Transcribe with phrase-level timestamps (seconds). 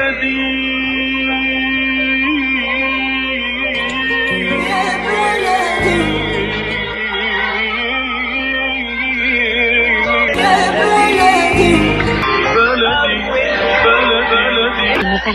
[0.00, 0.79] الذي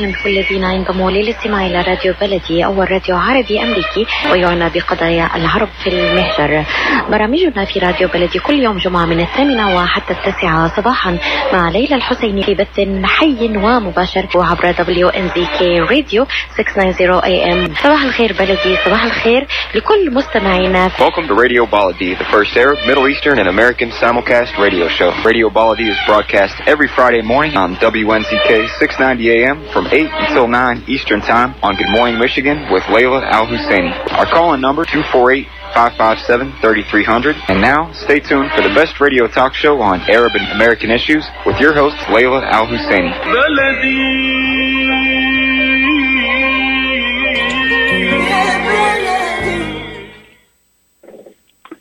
[0.06, 5.70] وسهلا بكل الذين ينضموا للاستماع إلى راديو بلدي اول راديو عربي أمريكي ويعنى بقضايا العرب
[5.84, 6.66] في المهجر.
[7.10, 11.18] برامجنا في راديو بلدي كل يوم جمعة من الثامنة وحتى التاسعة صباحا
[11.54, 16.26] مع ليلى الحسيني في بث حي ومباشر وعبر دبليو ان زي كي راديو
[16.58, 17.74] 690 اي ام.
[17.84, 20.90] صباح الخير بلدي صباح الخير لكل مستمعينا.
[20.90, 25.10] Welcome to Radio Baladi, the first Arab, Middle Eastern, and American simulcast radio show.
[25.26, 28.50] Radio Baladi is broadcast every Friday morning on WNZK
[28.80, 33.48] 690 AM from 8 until 9 Eastern Time on Good Morning Michigan with Layla Al
[33.48, 33.92] Husseini.
[34.12, 37.36] Our call-in number 248 557 3300.
[37.48, 41.26] And now, stay tuned for the best radio talk show on Arab and American issues
[41.46, 43.14] with your host, Layla Al Husseini.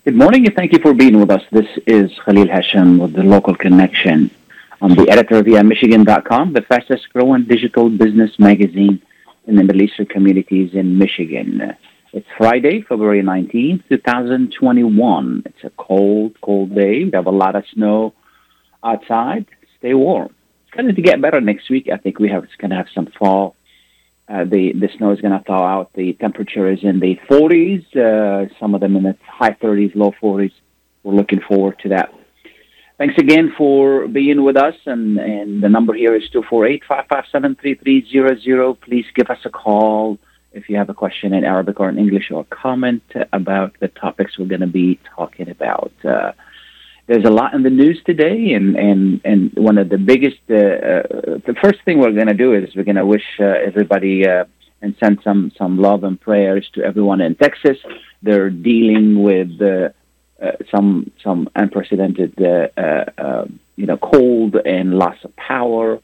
[0.04, 1.42] Good morning and thank you for being with us.
[1.50, 4.30] This is Khalil Hashem with the Local Connection.
[4.84, 9.00] I'm the editor of Michigan.com, the fastest growing digital business magazine
[9.46, 11.74] in the Middle Eastern communities in Michigan.
[12.12, 15.42] It's Friday, February 19th, 2021.
[15.46, 17.02] It's a cold, cold day.
[17.02, 18.12] We have a lot of snow
[18.84, 19.46] outside.
[19.78, 20.34] Stay warm.
[20.66, 21.88] It's going to get better next week.
[21.90, 23.56] I think we have it's going to have some fall.
[24.28, 25.94] Uh, the the snow is going to thaw out.
[25.94, 27.86] The temperature is in the 40s.
[27.96, 30.52] Uh, some of them in the high 30s, low 40s.
[31.04, 32.12] We're looking forward to that.
[32.96, 38.80] Thanks again for being with us, and, and the number here is 248-557-3300.
[38.80, 40.16] Please give us a call
[40.52, 44.38] if you have a question in Arabic or in English or comment about the topics
[44.38, 45.90] we're going to be talking about.
[46.04, 46.30] Uh,
[47.08, 50.54] there's a lot in the news today, and, and, and one of the biggest, uh,
[50.54, 51.02] uh,
[51.48, 54.44] the first thing we're going to do is we're going to wish uh, everybody uh,
[54.82, 57.76] and send some, some love and prayers to everyone in Texas.
[58.22, 59.58] They're dealing with
[60.44, 63.44] uh, uh, some some unprecedented uh, uh, uh,
[63.76, 66.00] you know cold and loss of power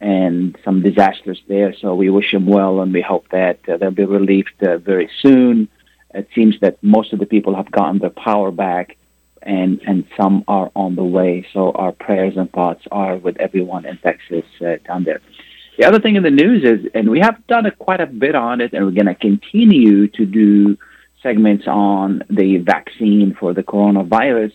[0.00, 1.74] and some disasters there.
[1.80, 5.08] So we wish them well, and we hope that uh, they'll be relieved uh, very
[5.20, 5.68] soon.
[6.14, 8.96] It seems that most of the people have gotten their power back,
[9.42, 11.46] and and some are on the way.
[11.52, 14.44] So our prayers and thoughts are with everyone in Texas
[14.86, 15.20] down there.
[15.78, 18.34] The other thing in the news is, and we have done a, quite a bit
[18.34, 20.76] on it, and we're going to continue to do
[21.22, 24.52] segments on the vaccine for the coronavirus,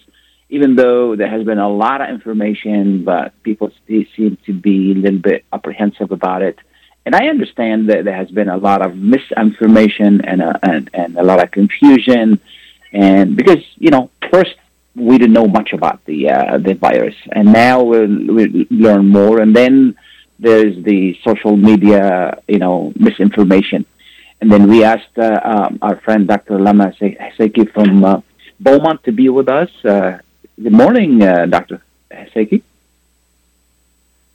[0.49, 4.95] even though there has been a lot of information, but people seem to be a
[4.95, 6.57] little bit apprehensive about it.
[7.05, 11.17] And I understand that there has been a lot of misinformation and a, and, and
[11.17, 12.39] a lot of confusion,
[12.91, 14.55] and because you know, first
[14.93, 19.39] we didn't know much about the uh, the virus, and now we'll, we'll learn more,
[19.39, 19.95] and then
[20.39, 23.85] there's the social media, you know, misinformation.
[24.39, 26.59] And then we asked uh, um, our friend Dr.
[26.59, 28.21] Lama Hsaiky from uh,
[28.59, 29.69] Beaumont to be with us.
[29.83, 30.19] Uh,
[30.61, 31.81] good morning, uh, Dr.
[32.11, 32.61] Hsaiky.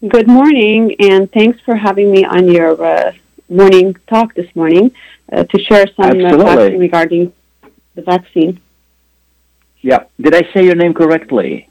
[0.07, 3.13] Good morning, and thanks for having me on your uh,
[3.49, 4.91] morning talk this morning
[5.33, 7.33] uh, to share some facts regarding
[7.95, 8.61] the vaccine.
[9.81, 10.05] Yeah.
[10.21, 11.69] Did I say your name correctly?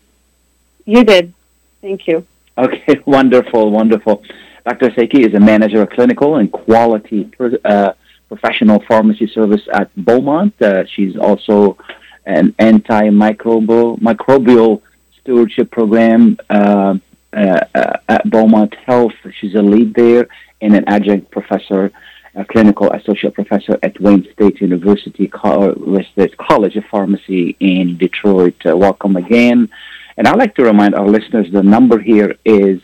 [0.85, 1.33] You did.
[1.81, 2.25] Thank you.
[2.57, 4.23] Okay, wonderful, wonderful.
[4.65, 4.89] Dr.
[4.89, 7.29] Hsaiky is a manager of clinical and quality
[7.65, 7.93] uh,
[8.33, 10.53] professional pharmacy service at Beaumont.
[10.61, 11.77] Uh, she's also
[12.25, 14.81] an antimicrobial microbial
[15.19, 16.95] stewardship program uh,
[17.33, 17.59] uh,
[18.07, 19.17] at Beaumont Health.
[19.39, 20.23] She's a lead there
[20.61, 21.91] and an adjunct professor,
[22.35, 28.55] a clinical associate professor at Wayne State University College of Pharmacy in Detroit.
[28.65, 29.69] Uh, welcome again.
[30.15, 32.79] And I'd like to remind our listeners the number here is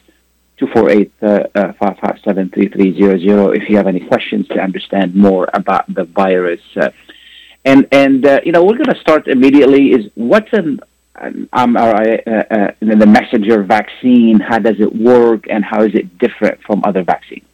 [0.59, 6.61] 248-557-3300 if you have any questions to understand more about the virus.
[6.75, 6.89] Uh,
[7.63, 10.79] and, and uh, you know, we're going to start immediately is what's an
[11.19, 11.31] uh, uh,
[12.79, 17.47] the messenger vaccine, how does it work, and how is it different from other vaccines?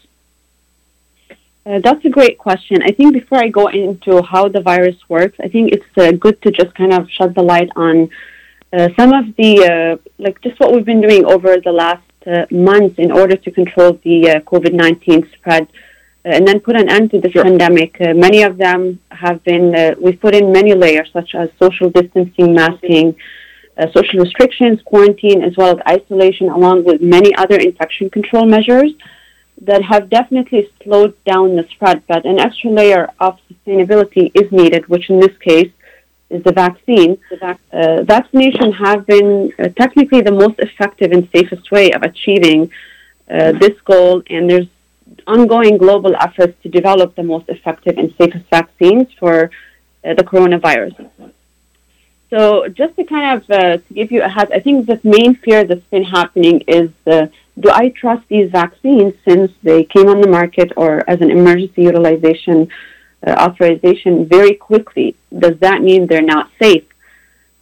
[1.65, 2.83] Uh, that's a great question.
[2.83, 6.41] I think before I go into how the virus works, I think it's uh, good
[6.41, 8.09] to just kind of shed the light on
[8.73, 12.45] uh, some of the, uh, like just what we've been doing over the last uh,
[12.51, 16.89] months in order to control the uh, COVID 19 spread uh, and then put an
[16.89, 17.43] end to this sure.
[17.43, 17.99] pandemic.
[17.99, 22.53] Uh, many of them have been, we've put in many layers such as social distancing,
[22.53, 23.15] masking,
[23.91, 28.91] social restrictions, quarantine, as well as isolation, along with many other infection control measures
[29.61, 34.87] that have definitely slowed down the spread, but an extra layer of sustainability is needed,
[34.87, 35.71] which in this case
[36.29, 37.17] is the vaccine.
[37.41, 42.71] Uh, vaccination have been uh, technically the most effective and safest way of achieving
[43.29, 44.67] uh, this goal, and there's
[45.27, 49.51] ongoing global efforts to develop the most effective and safest vaccines for
[50.03, 50.95] uh, the coronavirus.
[52.29, 55.35] So, just to kind of uh, to give you a head, I think the main
[55.35, 56.89] fear that's been happening is
[57.59, 61.83] do I trust these vaccines since they came on the market or as an emergency
[61.83, 62.69] utilization
[63.31, 65.15] authorization very quickly?
[65.37, 66.85] Does that mean they're not safe?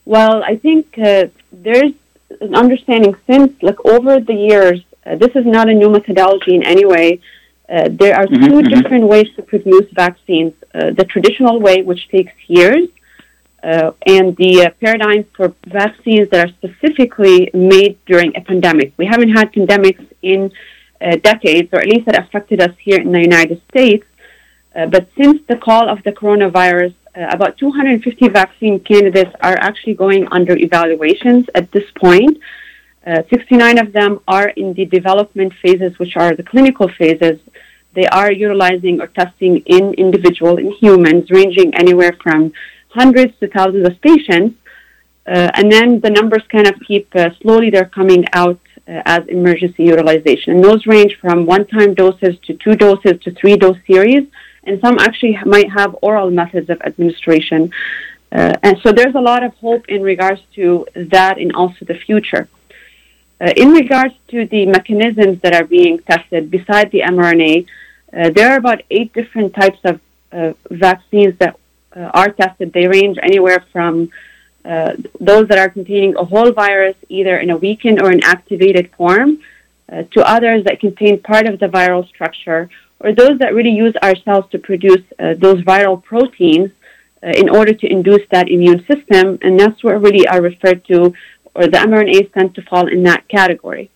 [0.05, 1.93] Well, I think uh, there's
[2.39, 6.63] an understanding since, like over the years, uh, this is not a new methodology in
[6.63, 7.19] any way.
[7.69, 8.81] Uh, there are mm-hmm, 2 mm-hmm.
[8.81, 10.53] different ways to produce vaccines.
[10.73, 12.87] Uh, the traditional way, which takes years,
[13.63, 18.93] uh, and the uh, paradigm for vaccines that are specifically made during a pandemic.
[18.97, 20.51] We haven't had pandemics in
[20.99, 24.05] uh, decades, or at least that affected us here in the United States.
[24.75, 29.93] Uh, but since the call of the coronavirus, uh, about 250 vaccine candidates are actually
[29.93, 32.37] going under evaluations at this point.
[33.05, 37.39] Uh, 69 of them are in the development phases, which are the clinical phases.
[37.93, 42.53] They are utilizing or testing in individual, in humans, ranging anywhere from
[42.89, 44.57] hundreds to thousands of patients.
[45.27, 49.27] Uh, and then the numbers kind of keep uh, slowly, they're coming out uh, as
[49.27, 50.55] emergency utilization.
[50.55, 54.27] And those range from one time doses to two doses to three dose series.
[54.63, 57.71] And some actually might have oral methods of administration.
[58.31, 61.95] Uh, and so there's a lot of hope in regards to that and also the
[61.95, 62.47] future.
[63.39, 67.65] Uh, in regards to the mechanisms that are being tested beside the mRNA,
[68.13, 69.99] uh, there are about eight different types of
[70.69, 71.57] vaccines that
[71.95, 74.09] uh, are tested, they range anywhere from
[74.63, 78.89] uh, those that are containing a whole virus, either in a weakened or an activated
[78.95, 79.39] form,
[79.91, 82.69] uh, to others that contain part of the viral structure,
[83.03, 85.03] or those that really use our cells to produce
[85.45, 86.71] those viral proteins
[87.23, 89.37] in order to induce that immune system.
[89.41, 91.13] And that's what really are referred to,
[91.53, 93.89] or the mRNAs tend to fall in that category.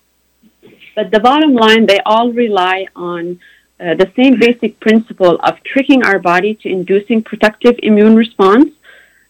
[0.95, 3.39] But the bottom line, they all rely on
[3.79, 8.69] uh, the same basic principle of tricking our body to inducing protective immune response.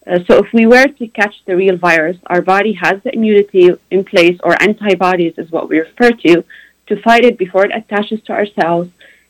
[0.06, 3.72] Uh, so if we were to catch the real virus, our body has the immunity
[3.90, 6.44] in place, or antibodies is what we refer to,
[6.88, 8.88] to fight it before it attaches to our cells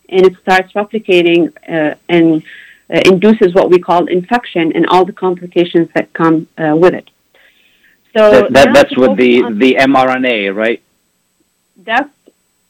[0.10, 2.44] and it starts replicating uh, and
[2.94, 7.10] uh, induces what we call infection and all the complications that come uh, with it.
[8.16, 10.82] So that, that, that's with the, the mRNA, right?
[11.78, 12.10] That's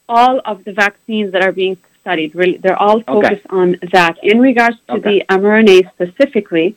[0.09, 2.33] all of the vaccines that are being studied.
[2.33, 3.57] Really, they're all focused okay.
[3.61, 4.17] on that.
[4.23, 5.19] In regards to okay.
[5.19, 6.75] the mRNA specifically,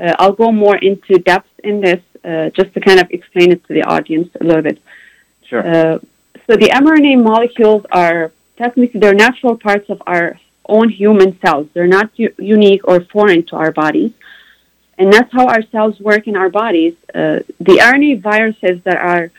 [0.00, 3.64] uh, I'll go more into depth in this uh, just to kind of explain it
[3.66, 4.78] to the audience a little bit.
[5.48, 5.60] Sure.
[5.60, 5.98] Uh,
[6.46, 10.38] so the mRNA molecules are technically they're natural parts of our
[10.68, 11.66] own human cells.
[11.72, 14.12] They're not u- unique or foreign to our bodies.
[14.98, 16.94] And that's how our cells work in our bodies.
[17.14, 19.30] Uh, the RNA viruses that are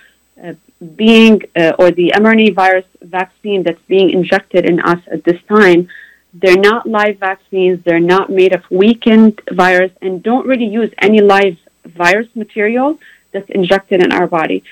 [0.43, 0.53] uh,
[0.95, 5.89] being uh, or the mRNA virus vaccine that's being injected in us at this time,
[6.33, 7.83] they're not live vaccines.
[7.83, 12.97] They're not made of weakened virus and don't really use any live virus material
[13.33, 14.63] that's injected in our body.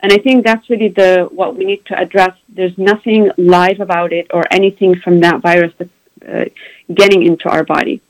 [0.00, 2.34] And I think that's really the what we need to address.
[2.48, 5.90] There's nothing live about it or anything from that virus that's
[6.28, 6.44] uh,
[6.92, 8.00] getting into our body.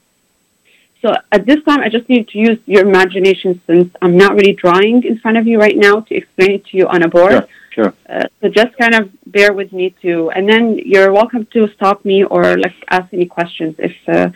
[1.03, 4.55] So at this time, I just need to use your imagination since I'm not really
[4.55, 7.47] drawing in front of you right now to explain it to you on a board.
[7.71, 7.95] Sure, sure.
[8.09, 12.05] Uh, so just kind of bear with me too, and then you're welcome to stop
[12.05, 14.31] me or like ask any questions if, uh,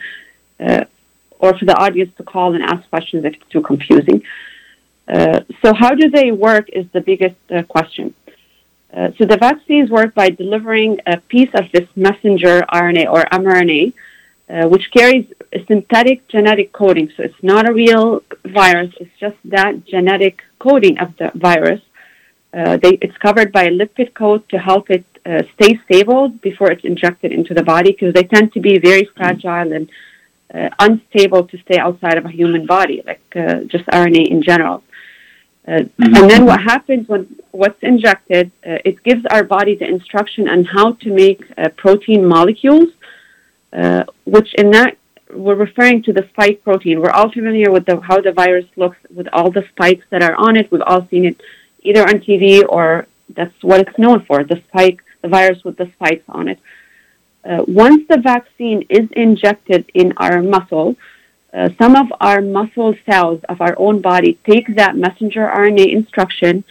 [0.63, 0.85] uh,
[1.39, 4.23] or for the audience to call and ask questions if it's too confusing.
[5.11, 8.07] Uh, so how do they work is the biggest uh, question.
[9.17, 13.93] so the vaccines work by delivering a piece of this messenger RNA or mRNA
[14.51, 17.09] uh, which carries a synthetic genetic coding.
[17.15, 21.81] So it's not a real virus, it's just that genetic coding of the virus.
[22.53, 26.69] Uh, they, it's covered by a lipid coat to help it uh, stay stable before
[26.69, 29.89] it's injected into the body because they tend to be very fragile and
[30.53, 34.83] uh, unstable to stay outside of a human body, like uh, just RNA in general.
[35.67, 36.15] Mm-hmm.
[36.15, 40.93] And then what happens when what's injected, it gives our body the instruction on how
[40.93, 41.43] to make
[41.77, 42.89] protein molecules
[43.73, 44.97] uh, which in that
[45.33, 46.99] we're referring to the spike protein.
[46.99, 50.35] We're all familiar with the, how the virus looks with all the spikes that are
[50.35, 50.69] on it.
[50.69, 51.41] We've all seen it
[51.81, 55.89] either on TV or that's what it's known for, the spike, the virus with the
[55.93, 56.59] spikes on it.
[57.45, 60.97] Uh, once the vaccine is injected in our muscle,
[61.53, 66.63] uh, some of our muscle cells of our own body take that messenger RNA instruction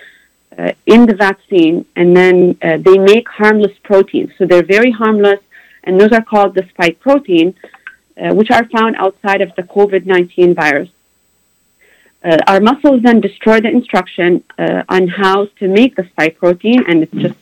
[0.57, 4.31] uh, in the vaccine and then uh, they make harmless proteins.
[4.39, 5.41] So they're very harmless
[5.85, 7.55] and those are called the spike protein,
[8.21, 10.89] uh, which are found outside of the COVID 19 virus.
[12.23, 16.85] Uh, our muscles then destroy the instruction uh, on how to make the spike protein,
[16.87, 17.39] and it just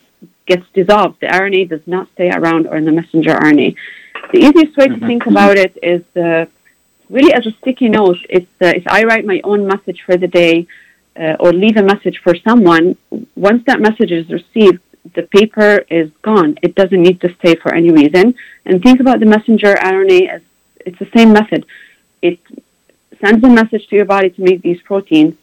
[0.47, 1.21] gets dissolved.
[1.21, 3.75] The RNA does not stay around or in the messenger RNA.
[4.33, 6.47] The easiest way to think about it is uh,
[7.11, 8.19] really as a sticky note.
[8.29, 10.67] It's uh, if I write my own message for the day
[11.19, 12.97] uh, or leave a message for someone,
[13.35, 14.81] once that message is received,
[15.15, 16.59] the paper is gone.
[16.63, 18.35] It doesn't need to stay for any reason.
[18.67, 20.43] And think about the messenger RNA as
[20.85, 21.67] it's the same method.
[22.23, 22.39] It
[23.21, 25.35] sends a message to your body to make these proteins,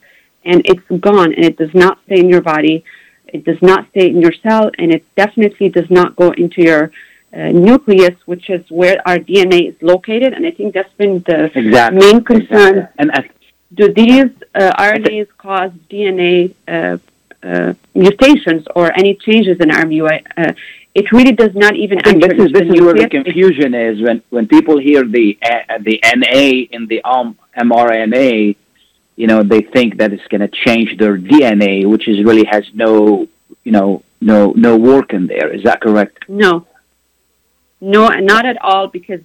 [0.43, 2.83] and it's gone, and it does not stay in your body.
[3.27, 6.91] It does not stay in your cell, and it definitely does not go into your
[7.35, 10.33] uh, nucleus, which is where our DNA is located.
[10.33, 11.99] And I think that's been the Exactly.
[11.99, 12.73] main concern.
[12.77, 12.95] Exactly.
[12.99, 13.29] And
[13.73, 16.97] Do these uh, RNAs cause DNA uh,
[17.43, 20.17] uh, mutations or any changes in RMUI?
[20.37, 20.53] Uh,
[20.93, 24.01] it really does not even I think this is this is where the confusion is
[24.01, 28.55] when when people hear the uh, the NA in the um, mRNA,
[29.17, 32.65] you know, they think that it's going to change their DNA, which is really has
[32.73, 33.27] no
[33.65, 35.53] you know no no work in there.
[35.53, 36.29] Is that correct?
[36.29, 36.65] No.
[37.81, 39.21] No, not at all, because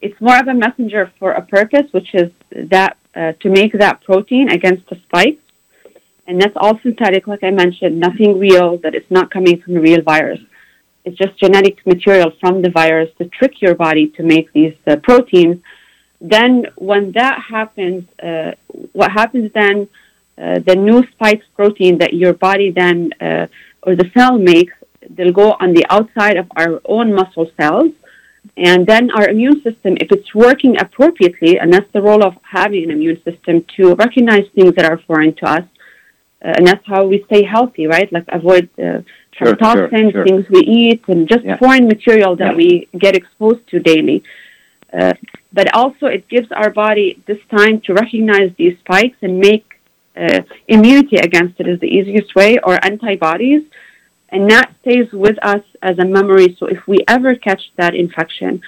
[0.00, 4.02] it's more of a messenger for a purpose, which is that uh, to make that
[4.02, 5.42] protein against the spikes.
[6.26, 9.80] And that's all synthetic, like I mentioned, nothing real, that it's not coming from a
[9.80, 10.40] real virus.
[11.04, 14.96] It's just genetic material from the virus to trick your body to make these uh,
[14.96, 15.60] proteins.
[16.20, 18.52] Then, when that happens, uh,
[18.92, 19.88] what happens then,
[20.38, 23.48] uh, the new spikes protein that your body then, uh,
[23.82, 24.72] or the cell makes,
[25.10, 27.92] they'll go on the outside of our own muscle cells.
[28.56, 32.84] And then our immune system, if it's working appropriately, and that's the role of having
[32.84, 35.64] an immune system to recognize things that are foreign to us,
[36.44, 38.12] uh, and that's how we stay healthy, right?
[38.12, 39.02] Like avoid uh,
[39.38, 40.26] Sure, sure, toxins, sure.
[40.26, 41.56] things we eat, and just Yeah.
[41.56, 42.60] foreign material that Yeah.
[42.62, 44.22] we get exposed to daily.
[44.92, 45.14] Uh,
[45.52, 49.64] but also, it gives our body this time to recognize these spikes and make
[50.14, 53.62] uh, immunity against it is the easiest way, or antibodies,
[54.32, 56.56] and that stays with us as a memory.
[56.58, 58.62] So if we ever catch that infection,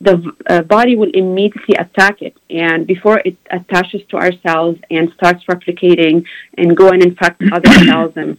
[0.00, 5.12] the uh, body will immediately attack it, and before it attaches to our cells and
[5.12, 6.24] starts replicating
[6.56, 8.36] and go and infect other cells and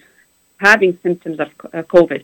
[0.57, 2.23] having symptoms of uh, COVID.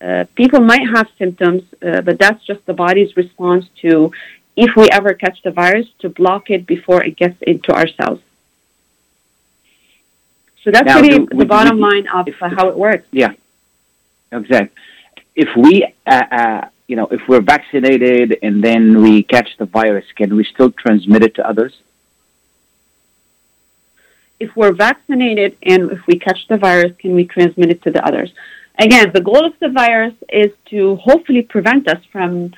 [0.00, 4.10] Uh, people might have symptoms, uh, but that's just the body's response to
[4.56, 8.20] if we ever catch the virus to block it before it gets into our cells.
[10.62, 13.06] So that's Now, really do- the bottom line of uh, how it works.
[14.32, 14.82] Exactly.
[15.34, 20.06] If we uh, uh, you know if we're vaccinated and then we catch the virus,
[20.16, 21.74] can we still transmit it to others?
[24.42, 28.04] if we're vaccinated and if we catch the virus, can we transmit it to the
[28.04, 28.30] others?
[28.78, 32.52] Again, the goal of the virus is to hopefully prevent us from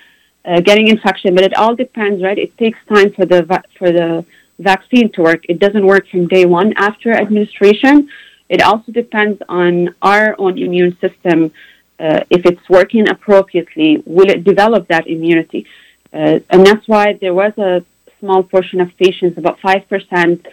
[0.44, 2.38] uh, getting infection, but it all depends, right?
[2.38, 4.24] It takes time for the va- for the
[4.58, 5.42] vaccine to work.
[5.52, 8.08] It doesn't work from day one after administration.
[8.48, 11.52] It also depends on our own immune system.
[11.98, 15.66] Uh, if it's working appropriately, will it develop that immunity?
[16.12, 17.84] Uh, and that's why there was a
[18.20, 20.46] small portion of patients, about five percent,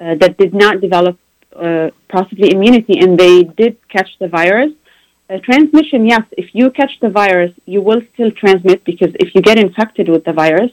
[0.00, 1.18] uh, that did not develop
[1.56, 4.72] uh, possibly immunity and they did catch the virus.
[5.30, 9.42] Uh, transmission, yes, if you catch the virus, you will still transmit because if you
[9.42, 10.70] get infected with the virus,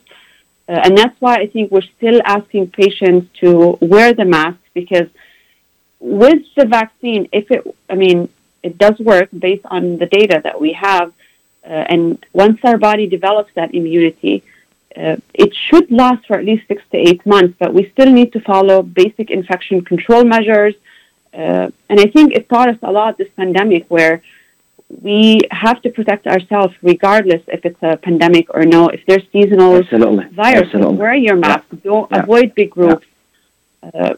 [0.69, 5.07] uh, and that's why I think we're still asking patients to wear the mask because
[6.05, 8.29] with the vaccine, if it, I mean,
[8.61, 11.07] it does work based on the data that we have,
[11.65, 14.43] uh, and once our body develops that immunity,
[14.95, 18.31] uh, it should last for at least six to eight months, but we still need
[18.33, 20.75] to follow basic infection control measures.
[21.33, 24.21] Uh, and I think it taught us a lot this pandemic where
[25.01, 28.87] we have to protect ourselves regardless if it's a pandemic or no.
[28.89, 30.25] If there's seasonal Absolutely.
[30.27, 30.97] viruses, Absolutely.
[30.97, 31.65] wear your mask.
[31.83, 32.21] Don't Yeah.
[32.21, 33.07] avoid big groups.
[33.83, 34.13] Uh,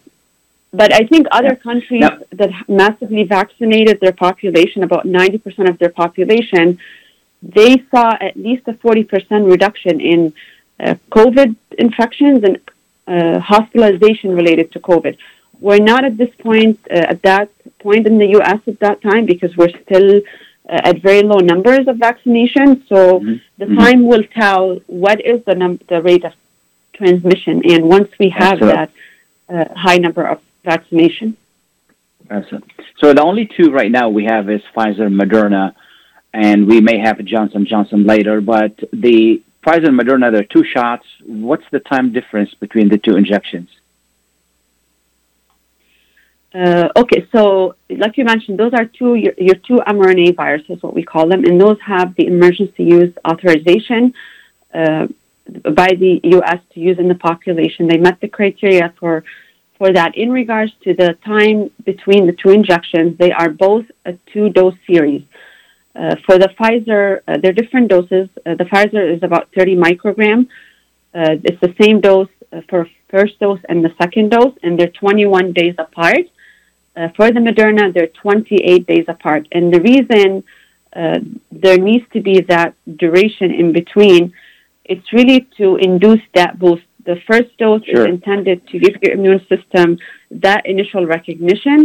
[0.74, 6.80] but I think other countries that massively vaccinated their population, about 90% of their population,
[7.42, 10.34] they saw at least a 40% reduction in
[10.80, 12.60] uh, COVID infections and
[13.08, 15.18] uh, hospitalization related to COVID.
[15.60, 18.60] We're not at this point, uh, at that point in the U.S.
[18.68, 20.22] at that time because we're still
[20.70, 22.84] uh, at very low numbers of vaccination.
[22.90, 23.40] So Mhm.
[23.58, 23.78] the Mhm.
[23.84, 26.34] time will tell what is the num- the rate of
[26.94, 28.90] transmission, and once we have that
[29.50, 31.38] uh, high number of vaccination.
[32.30, 32.74] Absolutely.
[33.00, 35.74] So the only two right now we have is Pfizer, Moderna,
[36.34, 38.42] and we may have Johnson Johnson later.
[38.42, 41.06] But the Pfizer and Moderna, there are two shots.
[41.26, 43.70] What's the time difference between the two injections?
[46.54, 50.94] Uh, okay, so like you mentioned, those are two your, your two mRNA viruses, what
[50.94, 54.14] we call them, and those have the emergency use authorization
[54.74, 55.08] uh,
[55.82, 56.60] by the U.S.
[56.74, 57.88] to use in the population.
[57.88, 59.24] They met the criteria for
[59.78, 60.16] for that.
[60.18, 64.76] In regards to the time between the two injections, they are both a two dose
[64.86, 65.24] series.
[65.98, 68.30] Uh, for the Pfizer, uh, they're different doses.
[68.46, 70.48] Uh, the Pfizer is about 30 microgram.
[71.14, 74.90] Uh, it's the same dose uh, for first dose and the second dose, and they're
[74.90, 76.26] 21 days apart.
[76.96, 79.48] Uh, for the Moderna, they're 28 days apart.
[79.52, 80.44] And the reason
[81.52, 84.34] there needs to be that duration in between,
[84.84, 86.87] it's really to induce that boost.
[87.08, 88.02] The first dose Sure.
[88.02, 89.88] is intended to give your immune system
[90.46, 91.80] that initial recognition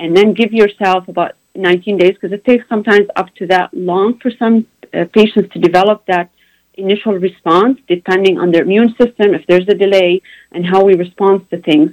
[0.00, 4.18] and then give yourself about 19 days because it takes sometimes up to that long
[4.22, 4.54] for some
[4.92, 6.28] uh, patients to develop that
[6.74, 10.20] initial response depending on their immune system, if there's a delay,
[10.52, 11.90] and how we respond to things.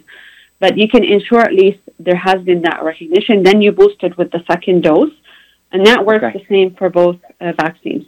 [0.60, 3.44] But you can ensure at least there has been that recognition.
[3.44, 5.16] Then you boost it with the second dose,
[5.72, 6.40] and that works Okay.
[6.40, 8.06] the same for both uh, vaccines.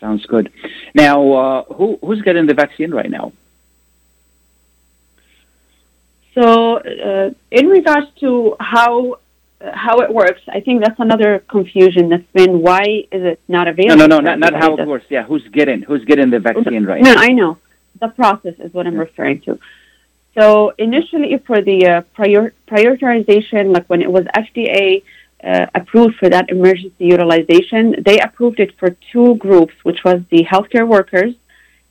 [0.00, 0.52] Sounds good.
[0.94, 3.32] Now, uh, who who's getting the vaccine right now?
[6.34, 9.14] So, uh, in regards to how
[9.60, 13.68] uh, how it works, I think that's another confusion that's been why is it not
[13.68, 13.96] available?
[13.96, 15.06] no, no, no, not, not how it works.
[15.08, 17.20] Yeah, who's getting who's getting the vaccine right No, now?
[17.20, 17.58] I know.
[17.98, 19.58] The process is what I'm referring to.
[20.38, 25.02] So initially for the uh, prior, prioritization, like when it was FDA
[25.42, 30.44] uh, approved for that emergency utilization, they approved it for two groups, which was the
[30.44, 31.34] healthcare workers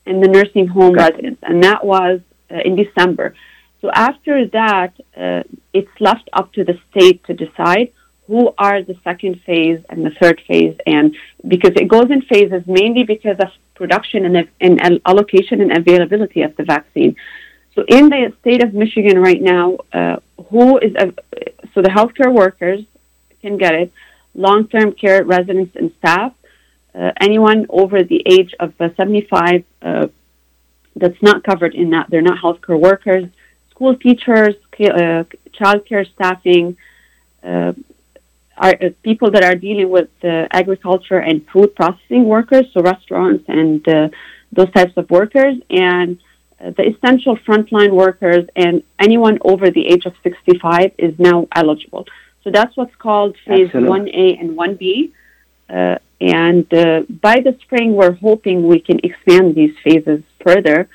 [0.06, 1.10] and the nursing home Okay.
[1.10, 2.22] residents, and that was
[2.52, 3.36] uh, in December.
[3.82, 7.92] So after that, uh, it's left up to the state to decide
[8.28, 11.16] who are the second phase and the third phase, and
[11.48, 16.56] because it goes in phases mainly because of production and, and allocation and availability of
[16.56, 17.16] the vaccine.
[17.75, 20.18] So in the state of Michigan right now, uh,
[20.50, 21.12] who is uh,
[21.74, 22.82] so the healthcare workers
[23.46, 23.90] can get it,
[24.34, 26.32] long-term care residents and staff,
[26.96, 30.08] uh, anyone over the age of uh, 75 uh,
[30.96, 32.06] that's not covered in that.
[32.10, 33.25] They're not healthcare workers,
[33.72, 35.24] school teachers, uh,
[35.60, 36.78] childcare staffing,
[37.44, 37.74] uh,
[38.58, 43.86] are uh, people that are dealing with agriculture and food processing workers, so restaurants and
[43.88, 44.08] uh,
[44.58, 46.18] those types of workers, and
[46.78, 52.06] the essential frontline workers and anyone over the age of 65 is now eligible.
[52.45, 54.12] So that's what's called phase Absolutely.
[54.12, 55.12] 1A and 1B.
[55.67, 60.88] Uh, and uh, by the spring, we're hoping we can expand these phases further.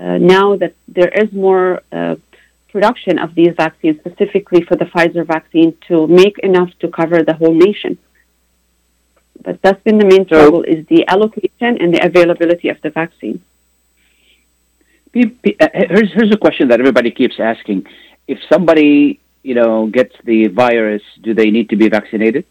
[0.00, 2.16] Uh, now that there is more uh,
[2.72, 7.34] production of these vaccines, specifically for the Pfizer vaccine, to make enough to cover the
[7.34, 7.98] whole nation.
[9.44, 13.42] But that's been the main struggle: is the allocation and the availability of the vaccine.
[15.14, 15.28] Uh,
[15.90, 17.86] Here's here's a question that everybody keeps asking:
[18.26, 22.44] If somebody you know gets the virus, do they need to be vaccinated?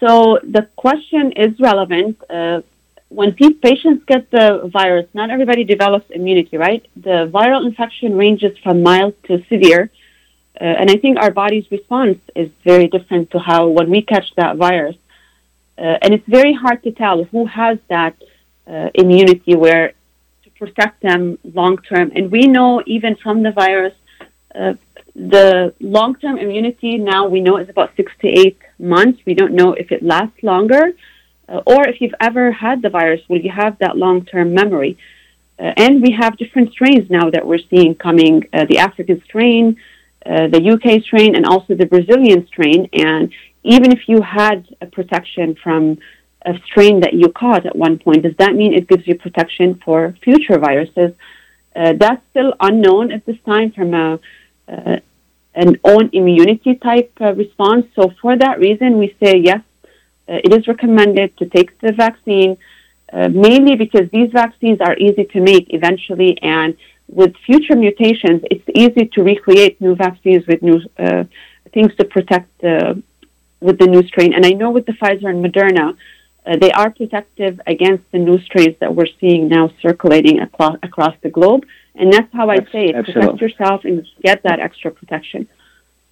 [0.00, 2.20] So the question is relevant.
[2.28, 2.62] Uh,
[3.08, 6.84] when pe- patients get the virus, not everybody develops immunity, right?
[6.96, 9.90] The viral infection ranges from mild to severe.
[10.60, 14.28] Uh, and I think our body's response is very different to how when we catch
[14.36, 14.96] that virus.
[15.78, 18.14] Uh, and it's very hard to tell who has that
[18.66, 19.92] uh, immunity where
[20.64, 21.22] protect them
[21.60, 22.06] long term.
[22.16, 23.96] And we know even from the virus,
[24.54, 24.74] uh,
[25.34, 29.18] the long term immunity now we know is about six to eight months.
[29.30, 30.84] We don't know if it lasts longer
[31.48, 34.96] uh, or if you've ever had the virus, will you have that long term memory?
[35.58, 39.76] Uh, and we have different strains now that we're seeing coming uh, the African strain,
[40.24, 42.88] uh, the UK strain, and also the Brazilian strain.
[42.92, 45.98] And even if you had a protection from
[46.44, 49.80] a strain that you caught at one point, does that mean it gives you protection
[49.84, 51.12] for future viruses?
[51.74, 54.20] Uh, that's still unknown at this time from a,
[54.68, 54.96] uh,
[55.54, 57.86] an own immunity type uh, response.
[57.96, 59.62] So for that reason, we say yes,
[60.28, 62.58] uh, it is recommended to take the vaccine,
[63.12, 66.76] uh, mainly because these vaccines are easy to make eventually, and
[67.08, 71.24] with future mutations, it's easy to recreate new vaccines with new uh,
[71.74, 72.94] things to protect uh,
[73.60, 74.32] with the new strain.
[74.34, 75.96] And I know with the Pfizer and Moderna,
[76.44, 81.14] uh, they are protective against the new strains that we're seeing now circulating across, across
[81.22, 81.64] the globe.
[81.94, 85.48] And that's how I say it protect yourself and get that extra protection.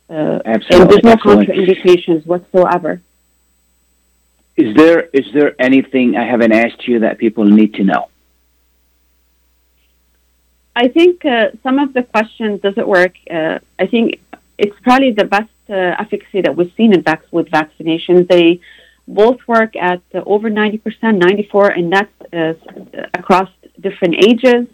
[0.08, 0.80] Uh, Absolutely.
[0.80, 1.48] and there's no Excellent.
[1.48, 3.00] contraindications whatsoever.
[4.56, 8.08] Is there is there anything I haven't asked you that people need to know?
[10.76, 13.14] I think uh, some of the questions does it work.
[13.30, 14.20] Uh, I think
[14.58, 18.28] it's probably the best uh, efficacy that we've seen in vac- with vaccinations.
[18.28, 18.60] They
[19.14, 22.52] both work at uh, over 90%, 94, and that's uh,
[23.14, 23.48] across
[23.80, 24.66] different ages,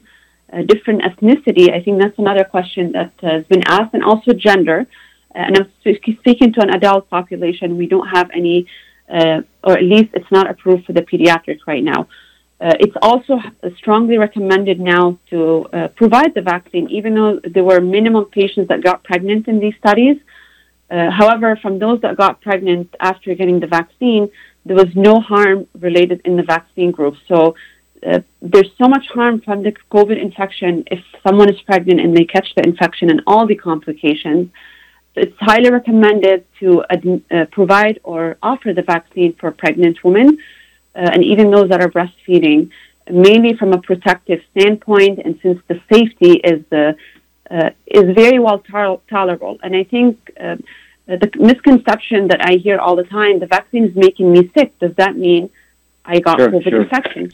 [0.53, 1.73] uh, different ethnicity.
[1.73, 4.87] I think that's another question that uh, has been asked, and also gender.
[5.35, 5.71] And I'm
[6.21, 7.77] speaking to an adult population.
[7.77, 8.67] We don't have any,
[9.13, 12.09] uh, or at least it's not approved for the pediatric right now.
[12.59, 13.39] Uh, it's also
[13.77, 18.83] strongly recommended now to uh, provide the vaccine, even though there were minimum patients that
[18.83, 20.17] got pregnant in these studies.
[20.91, 24.31] Uh, however, from those that got pregnant after getting the vaccine,
[24.65, 27.17] there was no harm related in the vaccine group.
[27.29, 27.57] So
[28.07, 32.25] uh, there's so much harm from the COVID infection if someone is pregnant and they
[32.25, 34.51] catch the infection and all the complications.
[35.15, 40.39] It's highly recommended to uh, provide or offer the vaccine for pregnant women
[40.95, 42.71] uh, and even those that are breastfeeding,
[43.11, 46.97] mainly from a protective standpoint, and since the safety is the
[47.87, 49.59] is very well to- tolerable.
[49.63, 50.57] And I think uh,
[51.07, 54.79] the misconception that I hear all the time: the vaccine is making me sick.
[54.79, 55.51] Does that mean
[56.05, 56.83] I got sure, COVID sure.
[56.83, 57.33] infection?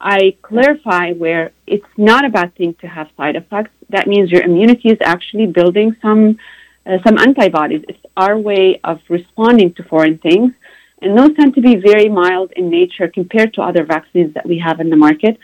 [0.00, 3.72] I clarify where it's not a bad thing to have side effects.
[3.88, 6.38] That means your immunity is actually building some
[6.86, 7.84] uh, some antibodies.
[7.88, 10.52] It's our way of responding to foreign things.
[11.00, 14.58] And those tend to be very mild in nature compared to other vaccines that we
[14.58, 15.38] have in the market.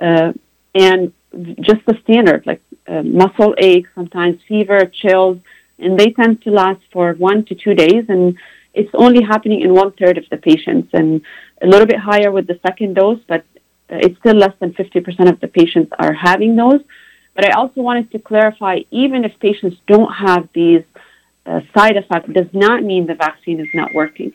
[0.00, 0.32] Uh,
[0.74, 1.12] and
[1.60, 5.38] just the standard, like uh, muscle aches, sometimes fever, chills,
[5.78, 8.04] and they tend to last for one to two days.
[8.08, 8.38] And
[8.74, 11.22] it's only happening in one third of the patients, and
[11.60, 13.44] a little bit higher with the second dose, but
[13.90, 16.80] uh, it's still less than 50% of the patients are having those.
[17.34, 20.84] But I also wanted to clarify even if patients don't have these
[21.46, 24.32] uh, side effects, does not mean the vaccine is not working.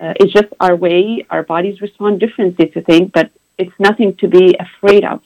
[0.00, 4.28] Uh, it's just our way, our bodies respond differently to things, but it's nothing to
[4.28, 5.20] be afraid of.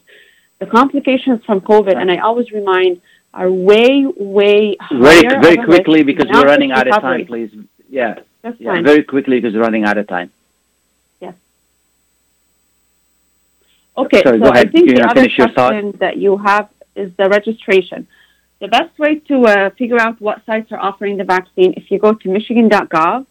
[0.62, 3.00] The complications from COVID, and I always remind,
[3.34, 7.50] are way, way very, very quickly because we're running out of time, please.
[7.90, 8.84] Yeah, That's yeah, fine.
[8.84, 10.30] very quickly because we're running out of time.
[11.20, 11.34] Yes.
[13.96, 18.06] Okay, Sorry, so I think the other question that you have is the registration.
[18.60, 21.98] The best way to uh, figure out what sites are offering the vaccine, if you
[21.98, 23.26] go to michigan.gov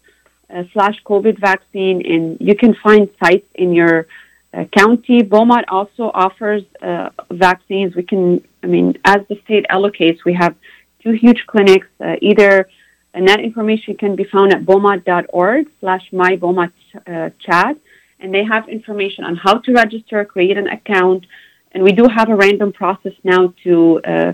[0.54, 4.06] uh, slash COVID vaccine, and you can find sites in your
[4.54, 5.22] uh, county.
[5.22, 7.94] Beaumont also offers uh, vaccines.
[7.94, 10.54] We can, I mean, as the state allocates, we have
[11.02, 11.86] two huge clinics.
[12.00, 12.68] Uh, either,
[13.14, 16.72] and that information can be found at beaumont.org slash my Beaumont
[17.06, 17.76] uh, chat,
[18.20, 21.26] and they have information on how to register, create an account,
[21.72, 24.32] and we do have a random process now to uh,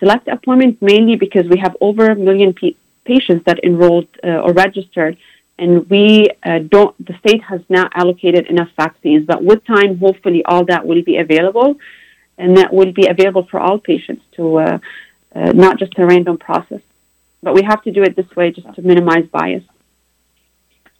[0.00, 4.52] select appointments, mainly because we have over a million pe- patients that enrolled uh, or
[4.52, 5.16] registered,
[5.58, 6.94] and we uh, don't.
[7.04, 11.16] The state has not allocated enough vaccines, but with time, hopefully, all that will be
[11.16, 11.76] available,
[12.36, 14.78] and that will be available for all patients to uh,
[15.34, 16.80] uh, not just a random process.
[17.42, 19.64] But we have to do it this way just to minimize bias.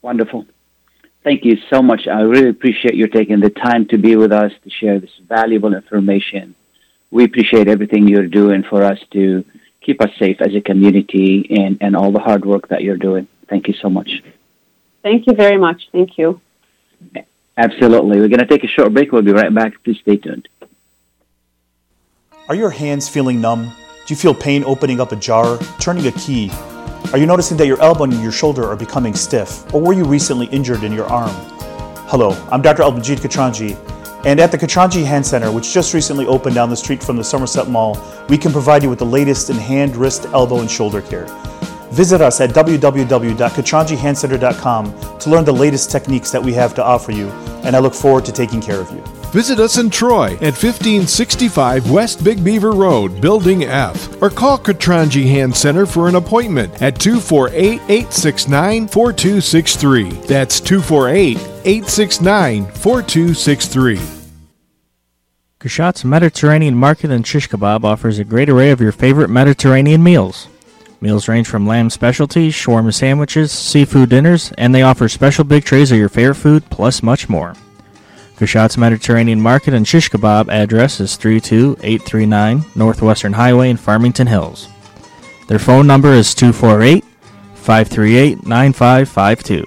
[0.00, 0.46] Wonderful.
[1.24, 2.06] Thank you so much.
[2.06, 5.74] I really appreciate you taking the time to be with us to share this valuable
[5.74, 6.54] information.
[7.10, 9.44] We appreciate everything you're doing for us to
[9.80, 13.26] keep us safe as a community and, and all the hard work that you're doing.
[13.48, 14.22] Thank you so much.
[15.06, 15.88] Thank you very much.
[15.92, 16.40] Thank you.
[17.56, 18.18] Absolutely.
[18.18, 19.12] We're going to take a short break.
[19.12, 19.74] We'll be right back.
[19.84, 20.48] Please stay tuned.
[22.48, 23.66] Are your hands feeling numb?
[23.66, 26.50] Do you feel pain opening up a jar, turning a key?
[27.12, 29.72] Are you noticing that your elbow and your shoulder are becoming stiff?
[29.72, 31.30] Or were you recently injured in your arm?
[32.10, 32.82] Hello, I'm Dr.
[32.82, 33.76] Albanjit Katranji,
[34.26, 37.22] and at the Katranji Hand Center, which just recently opened down the street from the
[37.22, 37.96] Somerset Mall,
[38.28, 41.26] we can provide you with the latest in hand, wrist, elbow, and shoulder care.
[41.96, 47.28] Visit us at www.katranjihandcenter.com to learn the latest techniques that we have to offer you,
[47.64, 49.00] and I look forward to taking care of you.
[49.32, 55.24] Visit us in Troy at 1565 West Big Beaver Road, Building F, or call Katranji
[55.24, 60.10] Hand Center for an appointment at 248 869 4263.
[60.26, 64.00] That's 248 869 4263.
[65.58, 70.48] Kashat's Mediterranean Market and Shish Kebab offers a great array of your favorite Mediterranean meals.
[71.00, 75.92] Meals range from lamb specialties, shawarma sandwiches, seafood dinners, and they offer special big trays
[75.92, 77.54] of your favorite food, plus much more.
[78.38, 84.68] Kashat's Mediterranean Market and Shish Kebab address is 32839 Northwestern Highway in Farmington Hills.
[85.48, 87.04] Their phone number is 248
[87.54, 89.64] 538 9552.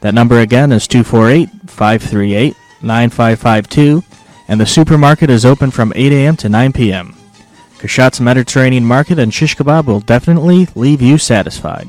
[0.00, 4.02] That number again is 248 538 9552,
[4.48, 6.36] and the supermarket is open from 8 a.m.
[6.36, 7.16] to 9 p.m.
[7.78, 11.88] Kashat's Mediterranean Market and Shish Kebab will definitely leave you satisfied.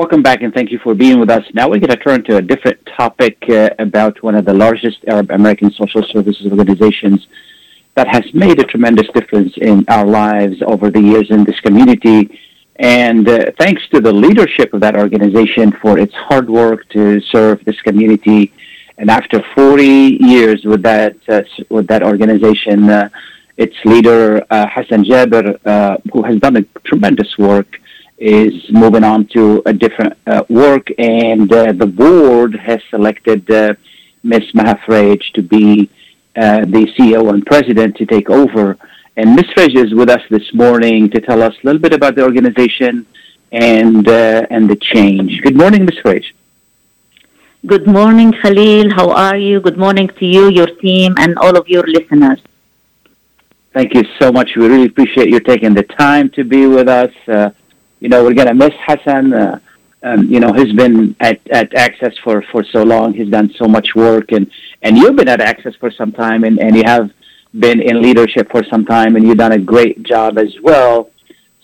[0.00, 1.44] Welcome back and thank you for being with us.
[1.52, 4.96] Now we're going to turn to a different topic uh, about one of the largest
[5.06, 7.26] Arab American social services organizations
[7.96, 12.40] that has made a tremendous difference in our lives over the years in this community.
[12.76, 17.62] And uh, thanks to the leadership of that organization for its hard work to serve
[17.66, 18.54] this community.
[18.96, 23.10] And after 40 years with that uh, with that organization, uh,
[23.58, 27.80] its leader uh, Hassan Jaber, uh, who has done a tremendous work,
[28.20, 33.74] is moving on to a different uh, work, and uh, the board has selected uh,
[34.22, 34.54] Ms.
[34.54, 35.88] Maha Freij to be
[36.36, 38.76] uh, the CEO and president to take over.
[39.16, 39.46] And Ms.
[39.56, 43.06] Freij is with us this morning to tell us a little bit about the organization
[43.52, 45.40] and uh, and the change.
[45.42, 45.98] Good morning, Ms.
[46.04, 46.26] Freij.
[47.66, 48.90] Good morning, Khalil.
[48.90, 49.60] How are you?
[49.60, 52.40] Good morning to you, your team, and all of your listeners.
[53.72, 54.56] Thank you so much.
[54.56, 57.12] We really appreciate you taking the time to be with us.
[58.00, 59.32] You know, we're going to miss Hassan.
[59.32, 59.58] Uh,
[60.02, 63.12] um, you know, he's been at, at Access for, for so long.
[63.12, 64.50] He's done so much work, and,
[64.82, 67.10] and you've been at Access for some time, and, and you have
[67.58, 71.10] been in leadership for some time, and you've done a great job as well.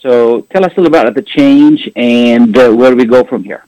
[0.01, 3.64] So tell us a little about the change and uh, where we go from here.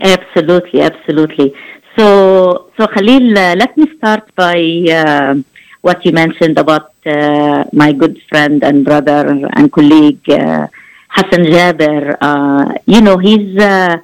[0.00, 1.54] Absolutely, absolutely.
[1.98, 4.58] So, so Khalil, uh, let me start by
[4.90, 5.34] uh,
[5.82, 9.26] what you mentioned about uh, my good friend and brother
[9.56, 10.68] and colleague uh,
[11.14, 12.16] Hassan Jaber.
[12.20, 13.96] Uh, you know, he's uh,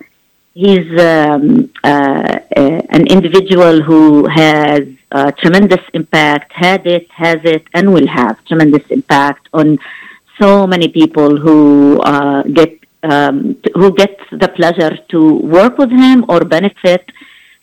[0.54, 4.82] he's um, an individual who has
[5.38, 9.78] tremendous impact, had it, has it, and will have tremendous impact on
[10.40, 12.00] so many people who
[12.52, 17.04] get um, who gets the pleasure to work with him or benefit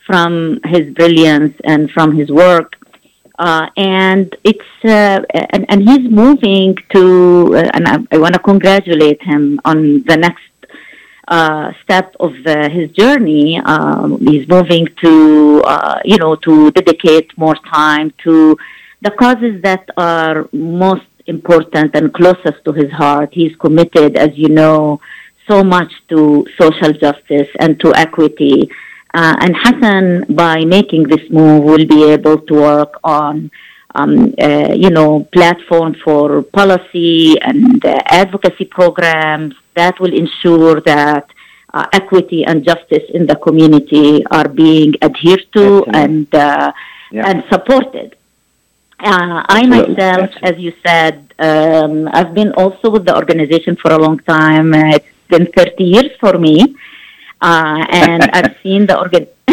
[0.07, 2.75] from his brilliance and from his work.
[3.37, 5.21] Uh, and it's uh,
[5.53, 10.15] and, and he's moving to uh, and I, I want to congratulate him on the
[10.15, 10.41] next
[11.27, 13.59] uh, step of uh, his journey.
[13.59, 18.57] Um, he's moving to uh, you know to dedicate more time to
[19.01, 23.29] the causes that are most important and closest to his heart.
[23.33, 25.01] He's committed, as you know,
[25.49, 28.69] so much to social justice and to equity.
[29.15, 33.49] Uh, and Hassan, by making this move, will be able to work on,
[33.95, 41.29] um, uh, you know, platform for policy and uh, advocacy programs that will ensure that
[41.73, 46.73] uh, equity and justice in the community are being adhered to and uh,
[47.09, 47.29] yeah.
[47.29, 48.17] and supported.
[48.99, 53.97] Uh, I myself, as you said, um, I've been also with the organization for a
[53.97, 54.73] long time.
[54.73, 56.75] it's been 30 years for me.
[57.45, 59.27] Uh, and I've seen the organ,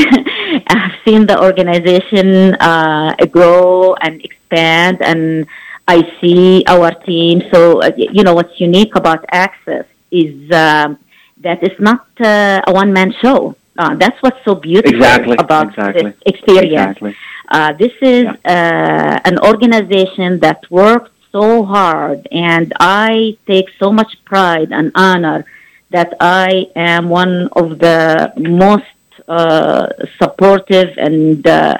[0.74, 5.46] I've seen the organization uh, grow and expand, and
[5.86, 7.42] I see our team.
[7.52, 10.98] So uh, you know what's unique about Access is um,
[11.44, 13.56] that it's not uh, a one-man show.
[13.78, 15.36] Uh, that's what's so beautiful exactly.
[15.38, 16.02] about exactly.
[16.02, 16.96] this experience.
[16.96, 17.16] Exactly.
[17.56, 19.20] Uh, this is Yeah.
[19.30, 25.44] an organization that worked so hard, and I take so much pride and honor
[25.92, 28.84] that I am one of the most
[29.28, 31.78] uh, supportive and uh,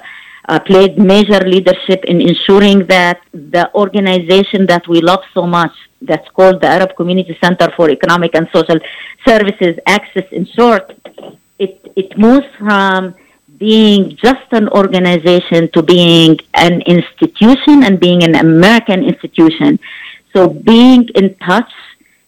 [0.49, 5.73] uh, played major leadership in ensuring that the organization that we love so much,
[6.03, 8.79] that's called the Arab Community Center for Economic and Social
[9.27, 10.93] Services, Access in short,
[11.59, 13.15] it, it moves from
[13.59, 19.79] being just an organization to being an institution and being an American institution.
[20.33, 21.71] So being in touch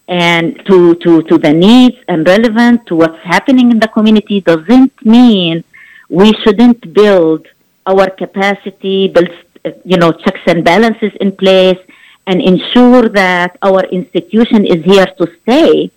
[0.09, 4.93] and to, to, to the needs and relevant to what's happening in the community doesn't
[5.05, 5.65] mean
[6.09, 7.47] we shouldn't build
[7.87, 9.31] our capacity, build,
[9.65, 11.79] uh, you know, checks and balances in place
[12.27, 15.91] and ensure that our institution is here to stay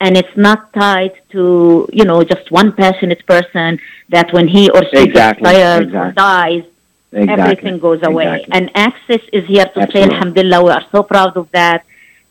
[0.00, 4.82] and it's not tied to, you know, just one passionate person that when he or
[4.90, 6.64] she Exactly, gets tired or dies,
[7.12, 7.42] Exactly.
[7.42, 8.26] everything goes away.
[8.42, 8.54] Exactly.
[8.54, 10.64] And access is here to stay, alhamdulillah.
[10.64, 11.84] We are so proud of that.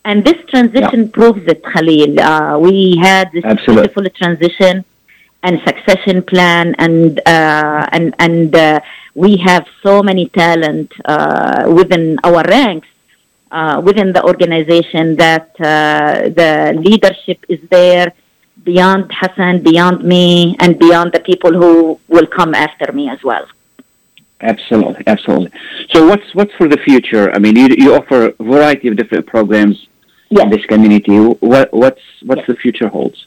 [0.06, 2.20] And this transition proves it, Khalil.
[2.20, 3.88] Uh, we had this Absolutely.
[3.88, 4.84] beautiful transition,
[5.44, 8.80] and succession plan, and uh, and and uh,
[9.16, 12.88] we have so many talent uh, within our ranks.
[13.52, 18.12] Uh, within the organization, that uh, the leadership is there
[18.64, 23.46] beyond Hassan, beyond me, and beyond the people who will come after me as well.
[24.42, 25.52] Absolutely, absolutely.
[25.92, 27.32] So, what's what's for the future?
[27.32, 29.88] I mean, you, you offer a variety of different programs
[30.36, 30.44] Yes.
[30.46, 31.18] in this community.
[31.52, 32.48] What what's what's Yes.
[32.52, 33.20] the future holds?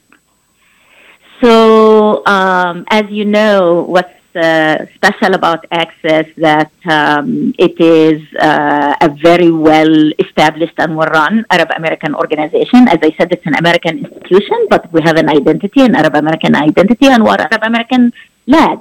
[1.43, 8.95] So, um, as you know, what's uh, special about Access that um, it is uh,
[9.07, 12.81] a very well established and well run Arab American organization.
[12.89, 16.55] As I said, it's an American institution, but we have an identity, an Arab American
[16.55, 18.13] identity, and we're Arab American
[18.47, 18.79] led.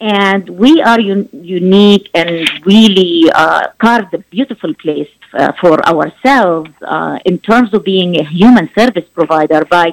[0.00, 6.70] And we are un- unique and really uh, carved a beautiful place uh, for ourselves
[6.82, 9.90] uh, in terms of being a human service provider by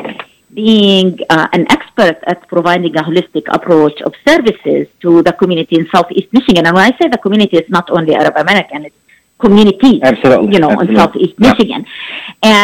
[0.53, 5.87] being uh, an expert at providing a holistic approach of services to the community in
[5.87, 6.65] Southeast Michigan.
[6.67, 9.02] And when I say the community, it's not only Arab American, it's
[9.45, 10.95] communities, Absolutely, you know, absolutely.
[10.95, 11.49] in Southeast Yeah.
[11.49, 11.81] Michigan.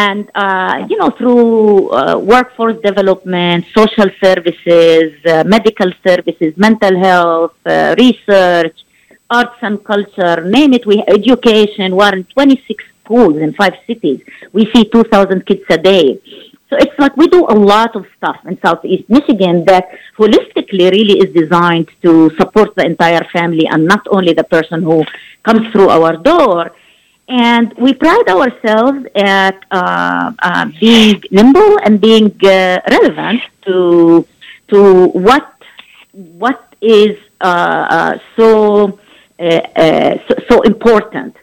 [0.02, 7.56] And, uh, you know, through uh, workforce development, social services, uh, medical services, mental health,
[7.66, 8.76] uh, research,
[9.38, 14.20] arts and culture, name it, we education, we're in 26 schools in five cities.
[14.52, 16.06] We see 2,000 kids a day.
[16.70, 21.18] So it's like we do a lot of stuff in Southeast Michigan that holistically really
[21.18, 25.04] is designed to support the entire family and not only the person who
[25.42, 26.70] comes through our door.
[27.28, 34.26] And we pride ourselves at uh, uh, being nimble and being uh, relevant to
[34.68, 35.52] to what
[36.12, 38.98] what is uh, uh, so,
[39.38, 41.36] uh, so so important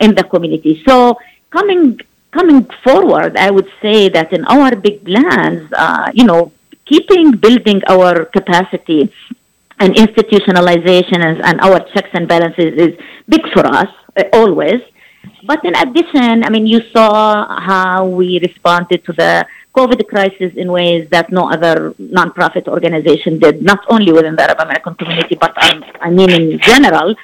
[0.00, 0.82] in the community.
[0.86, 1.18] So
[1.50, 2.00] coming
[2.36, 6.52] coming forward, I would say that in our big plans, uh, you know,
[6.90, 9.02] keeping building our capacity
[9.80, 12.92] and institutionalization and, and our checks and balances is
[13.28, 14.80] big for us uh, always.
[15.50, 17.12] But in addition, I mean, you saw
[17.72, 19.46] how we responded to the
[19.76, 21.74] COVID crisis in ways that no other
[22.18, 26.58] nonprofit organization did, not only within the Arab American community, but um, I mean in
[26.60, 27.14] general.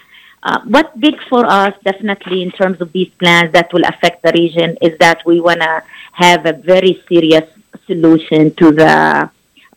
[0.43, 4.33] Uh, what's big for us, definitely, in terms of these plans that will affect the
[4.33, 7.49] region, is that we want to have a very serious
[7.87, 9.31] solution to the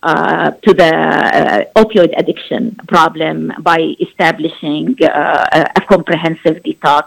[0.04, 7.06] uh, to the uh, opioid addiction problem by establishing uh, a, a comprehensive detox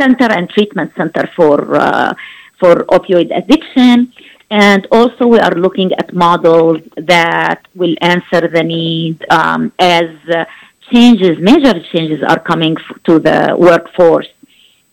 [0.00, 2.14] center and treatment center for uh,
[2.58, 4.12] for opioid addiction.
[4.50, 10.44] And also, we are looking at models that will answer the need um, as uh,
[10.90, 14.28] changes, major changes, are coming f- to the workforce.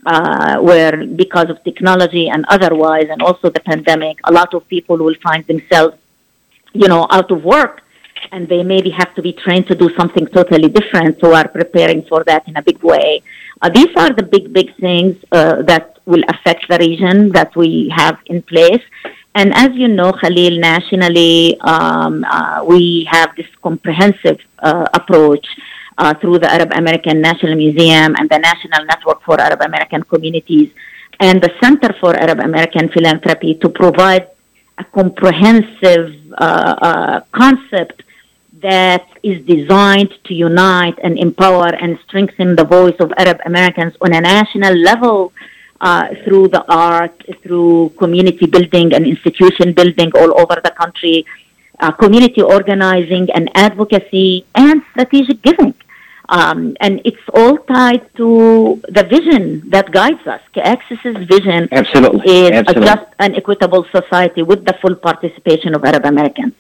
[0.05, 4.97] Uh, where because of technology and otherwise, and also the pandemic, a lot of people
[4.97, 5.93] will find themselves,
[6.71, 7.81] you know, out of work,
[8.31, 11.19] and they maybe have to be trained to do something totally different.
[11.19, 13.21] So, are preparing for that in a big way.
[13.61, 17.91] Uh, these are the big, big things uh, that will affect the region that we
[17.93, 18.81] have in place.
[19.35, 25.45] And as you know, Khalil, nationally, um, uh, we have this comprehensive uh, approach
[25.99, 30.69] uh, through the Arab American National Museum and the National Network for Arab American Communities
[31.19, 34.25] and the Center for Arab American Philanthropy to provide
[34.77, 38.03] a comprehensive uh, uh, concept
[38.61, 44.13] that is designed to unite and empower and strengthen the voice of Arab Americans on
[44.13, 45.33] a national level
[45.81, 51.25] uh, through the art, through community building and institution building all over the country,
[51.79, 55.73] uh, community organizing and advocacy, and strategic giving.
[56.29, 60.41] Um, and it's all tied to the vision that guides us.
[60.55, 62.21] Access's vision Absolutely.
[62.29, 62.83] is Absolutely.
[62.83, 66.53] a just and equitable society with the full participation of Arab Americans.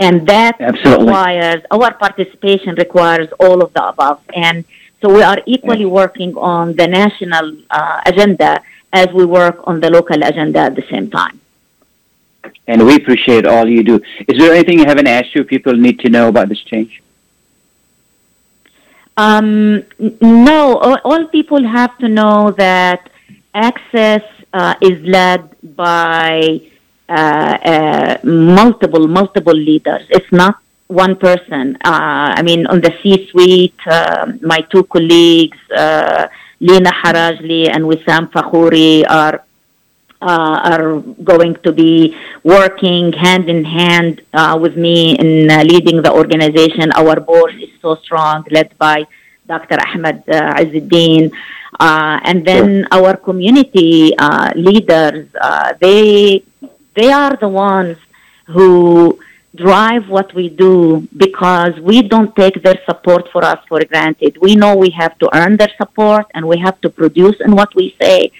[0.00, 1.06] And that Absolutely.
[1.06, 4.20] requires, our participation requires all of the above.
[4.34, 4.64] And
[5.00, 8.60] so we are equally working on the national uh, agenda
[8.92, 11.40] as we work on the local agenda at the same time.
[12.66, 14.00] And we appreciate all you do.
[14.26, 17.02] Is there anything you haven't asked you people need to know about this change?
[19.16, 19.84] Um,
[20.20, 23.10] no, all, people have to know that
[23.54, 24.22] access
[24.52, 26.60] uh, is led by
[27.08, 30.02] uh, uh, multiple, multiple leaders.
[30.08, 31.76] It's not one person.
[31.84, 36.28] Uh, I mean, on the C-suite, uh, my two colleagues, uh,
[36.60, 39.44] Lina Harajli and Wissam Fakhouri, are
[40.22, 46.12] are going to be working hand in hand uh, with me in uh, leading the
[46.12, 46.92] organization.
[46.92, 49.06] Our board is so strong, led by
[49.46, 49.78] Dr.
[49.86, 51.32] Ahmed uh, Azzuddin.
[51.80, 56.44] Uh, and then our community uh, leaders, uh, they
[56.94, 57.96] they are the ones
[58.46, 59.18] who
[59.54, 64.38] drive what we do because we don't take their support for us for granted.
[64.40, 67.74] We know we have to earn their support and we have to produce in what
[67.74, 68.30] we say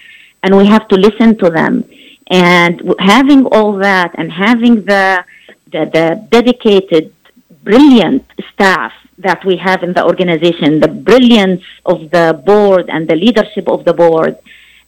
[0.42, 1.84] and we have to listen to them.
[2.28, 5.24] And having all that and having the,
[5.70, 7.14] the, the dedicated,
[7.62, 13.16] brilliant staff that we have in the organization, the brilliance of the board and the
[13.16, 14.36] leadership of the board,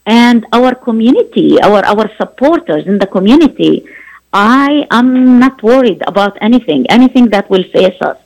[0.07, 3.87] and our community, our, our supporters in the community,
[4.33, 8.19] I am not worried about anything, anything that will face us.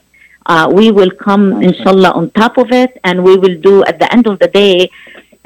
[0.47, 4.11] Uh, we will come, inshallah, on top of it, and we will do, at the
[4.11, 4.91] end of the day,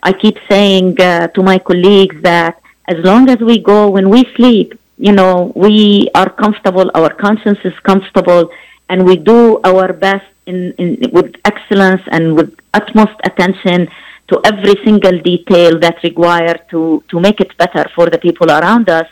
[0.03, 4.24] I keep saying uh, to my colleagues that as long as we go when we
[4.36, 8.50] sleep, you know, we are comfortable, our conscience is comfortable,
[8.88, 13.88] and we do our best in, in, with excellence and with utmost attention
[14.28, 18.88] to every single detail that's required to, to make it better for the people around
[18.88, 19.09] us,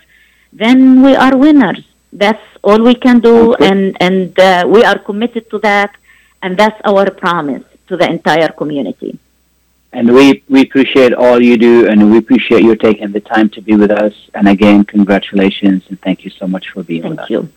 [0.52, 1.84] then we are winners.
[2.12, 3.68] That's all we can do, okay.
[3.68, 5.94] and, and uh, we are committed to that,
[6.42, 9.18] and that's our promise to the entire community.
[9.92, 13.60] And we, we appreciate all you do, and we appreciate you taking the time to
[13.60, 14.14] be with us.
[14.34, 17.40] And again, congratulations, and thank you so much for being thank with you.
[17.40, 17.48] us.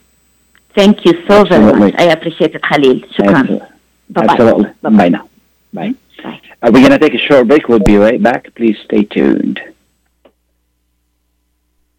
[0.74, 1.58] Thank you so Absolutely.
[1.58, 1.96] very much.
[2.00, 3.02] I appreciate it, Khalil.
[3.02, 3.70] Shukran.
[4.10, 4.34] Bye-bye.
[4.34, 4.64] Absolutely.
[4.82, 4.98] Bye-bye.
[4.98, 5.30] Bye now.
[5.72, 5.94] Bye.
[6.24, 6.42] Bye.
[6.64, 7.68] Uh, Are we going to take a short break?
[7.68, 8.54] We'll be right back.
[8.56, 9.62] Please stay tuned.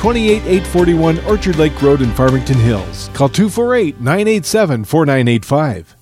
[0.00, 3.10] 28841 Orchard Lake Road in Farmington Hills.
[3.12, 5.96] Call 248 987 4985.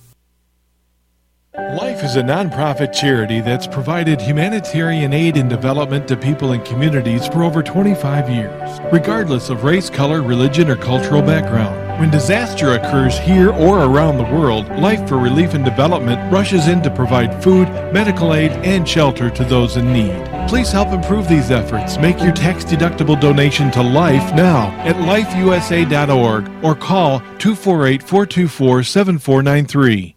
[1.57, 7.27] Life is a nonprofit charity that's provided humanitarian aid and development to people and communities
[7.27, 11.99] for over 25 years, regardless of race, color, religion, or cultural background.
[11.99, 16.81] When disaster occurs here or around the world, Life for Relief and Development rushes in
[16.83, 20.38] to provide food, medical aid, and shelter to those in need.
[20.47, 21.97] Please help improve these efforts.
[21.97, 30.15] Make your tax deductible donation to Life now at lifeusa.org or call 248 424 7493.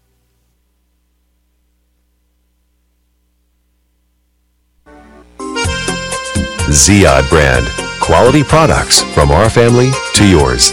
[6.73, 7.67] Ziyad brand.
[8.01, 10.73] Quality products from our family to yours.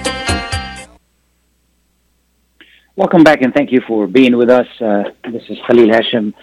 [3.01, 4.67] Welcome back and thank you for being with us.
[4.79, 6.35] Uh, this is Khalil Hashim.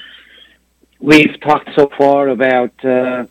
[0.99, 3.27] We've talked so far about uh,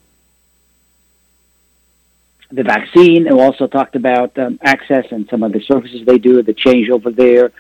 [2.49, 6.17] the vaccine and we also talked about um, access and some of the services they
[6.17, 7.51] do, the change over there.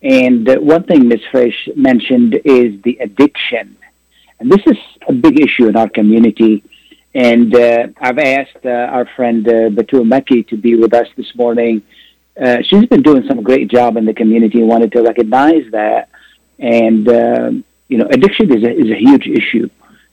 [0.00, 1.22] And uh, one thing Ms.
[1.32, 3.76] Freij mentioned is the addiction.
[4.38, 6.62] And this is a big issue in our community.
[7.16, 11.34] And uh, I've asked uh, our friend uh, Batul Meki to be with us this
[11.34, 11.82] morning.
[12.40, 16.08] Uh, she's been doing some great job in the community and wanted to recognize that.
[16.58, 19.68] And, um, you know, addiction is a, is a huge issue.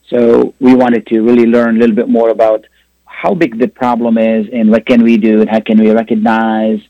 [0.07, 2.65] So we wanted to really learn a little bit more about
[3.05, 6.81] how big the problem is and what can we do and how can we recognize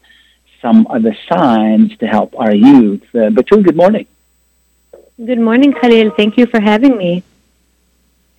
[0.62, 3.04] some of the signs to help our youth.
[3.14, 4.08] Uh, Batul, good morning.
[5.24, 6.12] Good morning, Khalil.
[6.16, 7.24] Thank you for having me.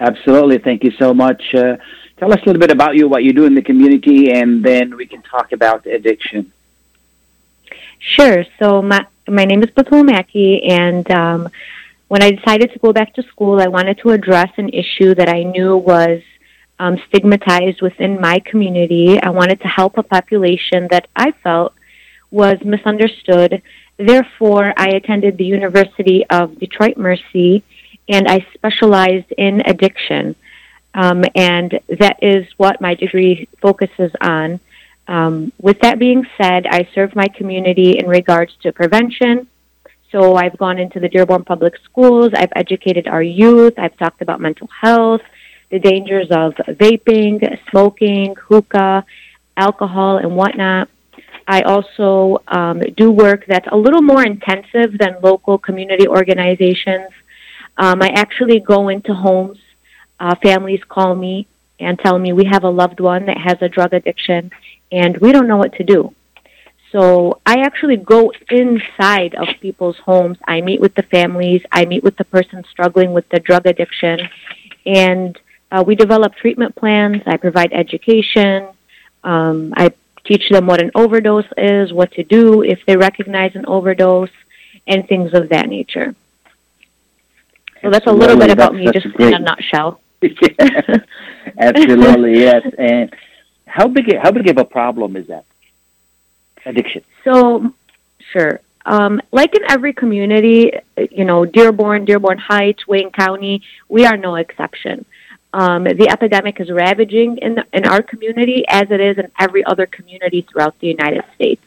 [0.01, 0.59] Absolutely.
[0.59, 1.55] Thank you so much.
[1.55, 1.77] Uh,
[2.17, 4.97] tell us a little bit about you, what you do in the community, and then
[4.97, 6.53] we can talk about addiction.
[8.07, 8.45] Sure.
[8.59, 11.49] So my my name is Batul Mackey, and um,
[12.09, 15.31] when I decided to go back to school, I wanted to address an issue that
[15.31, 16.21] I knew was
[16.79, 19.19] um, stigmatized within my community.
[19.21, 21.73] I wanted to help a population that I felt
[22.31, 23.63] was misunderstood.
[23.97, 27.63] Therefore, I attended the University of Detroit Mercy
[28.07, 30.37] and I specialized in addiction.
[30.93, 34.61] Um, and that is what my degree focuses on.
[35.07, 39.49] Um, with that being said, I serve my community in regards to prevention.
[40.11, 44.41] So I've gone into the Dearborn Public Schools, I've educated our youth, I've talked about
[44.41, 45.23] mental health,
[45.71, 49.05] the dangers of vaping, smoking, hookah,
[49.57, 50.89] alcohol, and whatnot.
[51.49, 57.11] I also um, do work that's a little more intensive than local community organizations.
[57.77, 59.59] Um, I actually go into homes.
[60.21, 61.49] Uh, families call me
[61.81, 64.51] and tell me we have a loved one that has a drug addiction
[64.95, 66.15] and we don't know what to do.
[66.93, 70.39] So I actually go inside of people's homes.
[70.47, 71.63] I meet with the families.
[71.73, 74.21] I meet with the person struggling with the drug addiction.
[74.87, 75.37] And
[75.73, 77.23] uh, we develop treatment plans.
[77.27, 78.69] I provide education.
[79.25, 79.93] Um, I
[80.25, 84.31] teach them what an overdose is, what to do if they recognize an overdose,
[84.87, 86.15] and things of that nature.
[87.83, 89.35] So that's a little bit about me, just great.
[89.35, 90.01] in a nutshell.
[91.59, 92.63] Absolutely, yes.
[92.79, 93.13] And
[93.75, 95.45] how big how big of a problem is that
[96.65, 97.03] addiction?
[97.25, 97.73] So,
[98.33, 98.61] sure.
[98.87, 100.73] Um, like in every community,
[101.11, 105.05] you know, Dearborn, Dearborn Heights, Wayne County, we are no exception.
[105.53, 109.65] Um, the epidemic is ravaging in, the, in our community as it is in every
[109.65, 111.63] other community throughout the United States.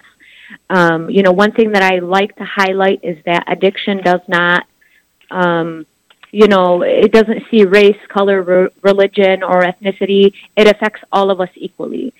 [0.70, 4.66] Um, you know, one thing that I like to highlight is that addiction does not,
[5.30, 5.86] um,
[6.32, 10.34] you know, it doesn't see race, color, re- religion, or ethnicity.
[10.55, 12.13] It affects all of us equally.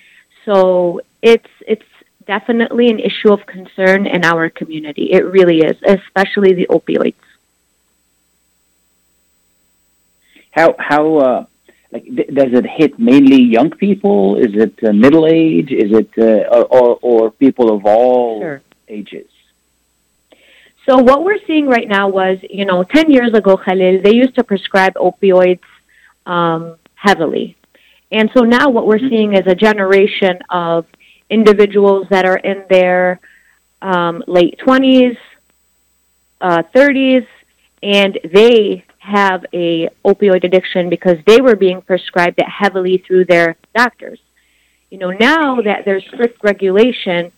[0.44, 1.84] So it's it's
[2.26, 5.12] definitely an issue of concern in our community.
[5.12, 7.14] It really is, especially the opioids.
[10.50, 11.46] How how uh,
[11.92, 14.36] like th- does it hit mainly young people?
[14.36, 15.70] Is it uh, middle age?
[15.70, 18.62] Is it uh, or, or, or people of all sure.
[18.88, 19.28] ages?
[20.88, 24.34] So what we're seeing right now was, you know, 10 years ago, Khalil, they used
[24.36, 25.60] to prescribe opioids
[26.24, 27.58] um, heavily.
[28.10, 29.08] And so now what we're mm-hmm.
[29.08, 30.86] seeing is a generation of
[31.28, 33.20] individuals that are in their
[33.82, 35.18] um, late 20s,
[36.40, 37.26] uh, 30s,
[37.82, 43.56] and they have a opioid addiction because they were being prescribed it heavily through their
[43.74, 44.20] doctors.
[44.88, 47.30] You know, now that there's strict regulation,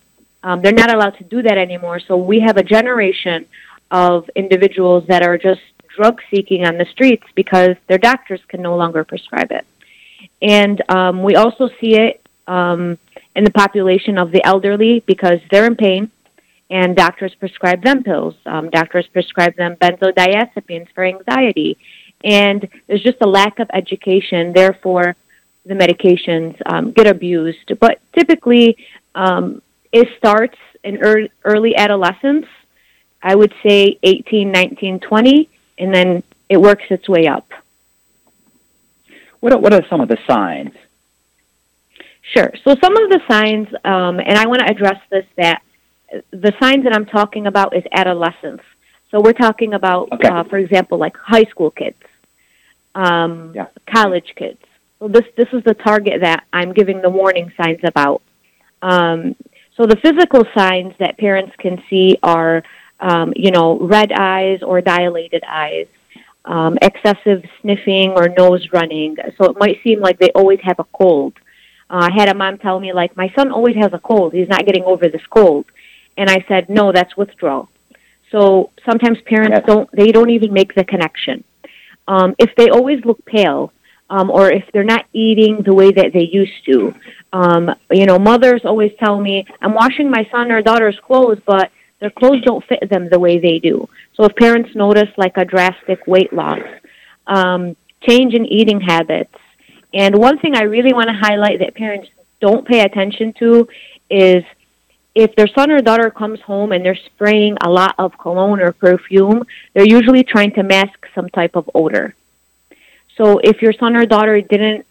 [0.43, 2.01] um, they're not allowed to do that anymore.
[2.01, 3.47] So we have a generation
[3.91, 5.61] of individuals that are just
[5.97, 9.67] drug seeking on the streets because their doctors can no longer prescribe it.
[10.41, 12.99] And um, we also see it um,
[13.35, 16.11] in the population of the elderly because they're in pain
[16.71, 18.35] and doctors prescribe them pills.
[18.47, 21.77] Um, doctors prescribe them benzodiazepines for anxiety.
[22.23, 24.53] And there's just a lack of education.
[24.53, 25.17] Therefore,
[25.67, 27.73] the medications um, get abused.
[27.81, 28.77] But typically,
[29.15, 29.63] um,
[29.93, 32.47] it starts in early, early adolescence,
[33.23, 37.49] I would say 18, 19, 20, and then it works its way up.
[39.41, 40.73] What are, what are some of the signs?
[42.23, 42.53] Sure.
[42.65, 45.63] So some of the signs, um, and I want to address this, that
[46.31, 48.63] the signs that I'm talking about is adolescence.
[49.11, 50.29] So we're talking about, okay.
[50.29, 52.01] uh, for example, like high school kids,
[52.95, 53.67] um, yeah.
[53.87, 54.61] college kids.
[54.99, 58.23] So this this is the target that I'm giving the warning signs about.
[58.83, 59.35] Um,
[59.81, 62.63] so the physical signs that parents can see are,
[63.01, 65.87] um, you know, red eyes or dilated eyes,
[66.45, 69.17] um, excessive sniffing or nose running.
[69.39, 71.33] So it might seem like they always have a cold.
[71.89, 74.35] Uh, I had a mom tell me like, my son always has a cold.
[74.35, 75.65] He's not getting over this cold,
[76.19, 77.71] and I said, no, that's withdrawal.
[78.31, 79.67] So sometimes parents yes.
[79.67, 81.43] don't they don't even make the connection.
[82.07, 83.73] Um, if they always look pale,
[84.11, 86.95] um, or if they're not eating the way that they used to.
[87.33, 91.71] Um, you know, mothers always tell me, I'm washing my son or daughter's clothes, but
[92.01, 93.89] their clothes don't fit them the way they do.
[94.15, 96.61] So if parents notice like a drastic weight loss,
[97.27, 97.77] um,
[98.09, 99.35] change in eating habits,
[99.93, 102.09] and one thing I really want to highlight that parents
[102.41, 103.69] don't pay attention to
[104.09, 104.45] is
[105.15, 108.73] if their son or daughter comes home and they're spraying a lot of cologne or
[108.73, 112.15] perfume, they're usually trying to mask some type of odor.
[113.17, 114.87] So if your son or daughter didn't,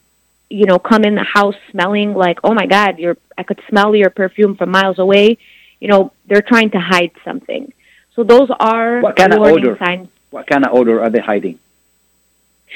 [0.49, 3.95] you know, come in the house smelling like, oh my God, you're, I could smell
[3.95, 5.37] your perfume from miles away,
[5.79, 7.71] you know, they're trying to hide something.
[8.15, 9.77] So those are what kind of odor?
[9.77, 10.09] signs.
[10.31, 11.59] What kind of odor are they hiding?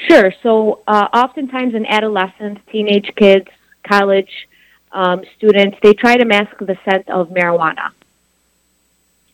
[0.08, 0.32] Sure.
[0.42, 3.48] So uh, oftentimes in adolescents, teenage kids,
[3.86, 4.48] college
[4.92, 7.90] um, students, they try to mask the scent of marijuana.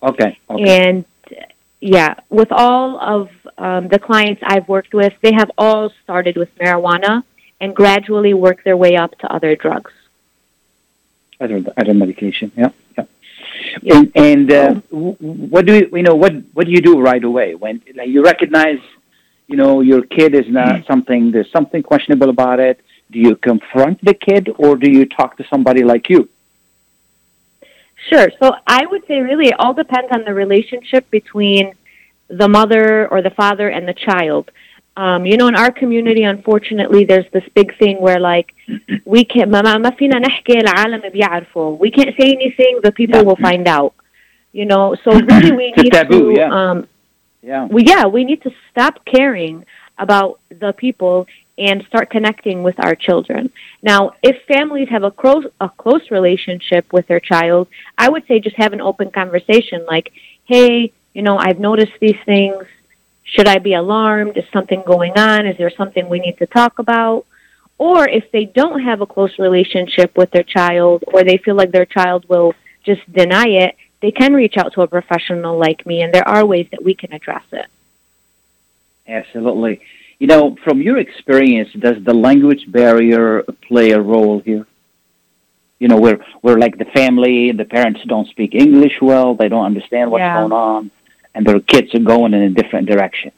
[0.03, 0.39] Okay.
[0.49, 0.89] okay.
[0.89, 1.05] And
[1.81, 6.55] yeah, with all of um, the clients I've worked with, they have all started with
[6.57, 7.23] marijuana
[7.61, 9.93] and gradually work their way up to other drugs.
[11.41, 13.05] Other other medication, yeah, yeah.
[13.83, 13.97] yeah.
[13.97, 16.15] And, and uh, what do you, you know?
[16.15, 18.81] What what do you do right away when like, you recognize,
[19.47, 20.87] you know, your kid is not mm-hmm.
[20.87, 21.31] something.
[21.31, 22.81] There's something questionable about it.
[23.11, 26.29] Do you confront the kid or do you talk to somebody like you?
[28.09, 28.31] Sure.
[28.39, 31.75] So I would say really it all depends on the relationship between
[32.29, 34.51] the mother or the father and the child.
[35.00, 38.54] Um, you know, in our community, unfortunately, there's this big thing where like
[39.06, 41.78] we can't ما ما فينا نحكي العالم بيعرفوا.
[41.80, 43.24] We can't say anything, the people yeah.
[43.24, 43.94] will find out.
[44.54, 46.50] You know, so really we need taboo, to yeah.
[46.62, 46.88] um
[47.46, 47.66] Yeah.
[47.66, 49.66] We yeah, we need to stop caring
[49.98, 51.28] about the people
[51.58, 53.52] and start connecting with our children.
[53.82, 57.68] Now, if families have a close a close relationship with their child,
[57.98, 60.12] I would say just have an open conversation like,
[60.46, 62.64] "Hey, you know, I've noticed these things.
[63.33, 64.37] Should I be alarmed?
[64.37, 65.47] Is something going on?
[65.47, 67.25] Is there something we need to talk about?"
[67.79, 71.71] Or if they don't have a close relationship with their child or they feel like
[71.73, 72.55] their child will
[72.85, 76.45] just deny it, they can reach out to a professional like me and there are
[76.45, 77.67] ways that we can address it.
[79.09, 79.81] Absolutely.
[80.19, 84.67] You know, from your experience, does the language barrier play a role here?
[85.79, 89.65] You know, where where like the family, the parents don't speak English well, they don't
[89.65, 90.41] understand what's Yeah.
[90.41, 90.91] going on,
[91.35, 93.33] and their kids are going in a different direction.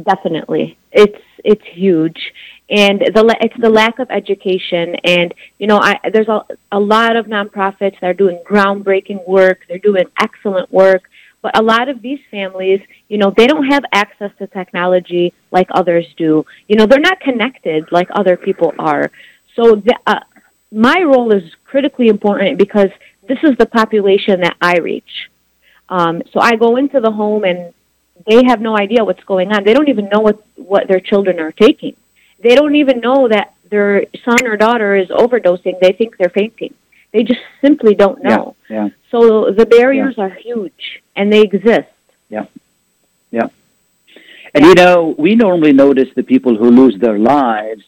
[0.00, 2.32] Definitely, it's it's huge,
[2.68, 4.94] and the it's the lack of education.
[5.04, 9.60] And you know, I, there's a a lot of nonprofits that are doing groundbreaking work.
[9.66, 11.08] They're doing excellent work,
[11.44, 15.68] but a lot of these families, you know, they don't have access to technology like
[15.72, 16.44] others do.
[16.68, 19.10] You know, they're not connected like other people are.
[19.54, 20.20] So the, uh,
[20.72, 22.88] my role is critically important because
[23.28, 25.30] this is the population that I reach.
[25.94, 27.72] Um, so I go into the home and
[28.26, 29.62] they have no idea what's going on.
[29.62, 31.94] They don't even know what, what their children are taking.
[32.40, 33.92] They don't even know that their
[34.24, 35.74] son or daughter is overdosing.
[35.80, 36.74] They think they're fainting.
[37.12, 38.56] They just simply don't know.
[38.68, 38.88] Yeah.
[39.12, 40.82] So the barriers are huge
[41.14, 41.92] and they exist.
[42.28, 42.46] Yeah.
[43.30, 43.48] Yeah.
[44.52, 47.84] And you know, we normally notice the people who lose their lives,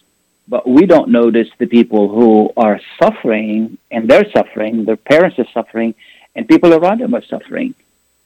[0.46, 5.50] but we don't notice the people who are suffering and they're suffering, their parents are
[5.52, 5.96] suffering,
[6.36, 7.74] and people around them are suffering.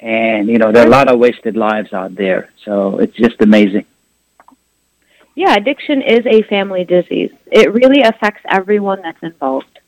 [0.00, 2.50] And, you know, there are a lot of wasted lives out there.
[2.64, 3.84] So it's just amazing.
[5.34, 7.32] Yeah, addiction is a family disease.
[7.52, 9.78] It really affects everyone that's involved.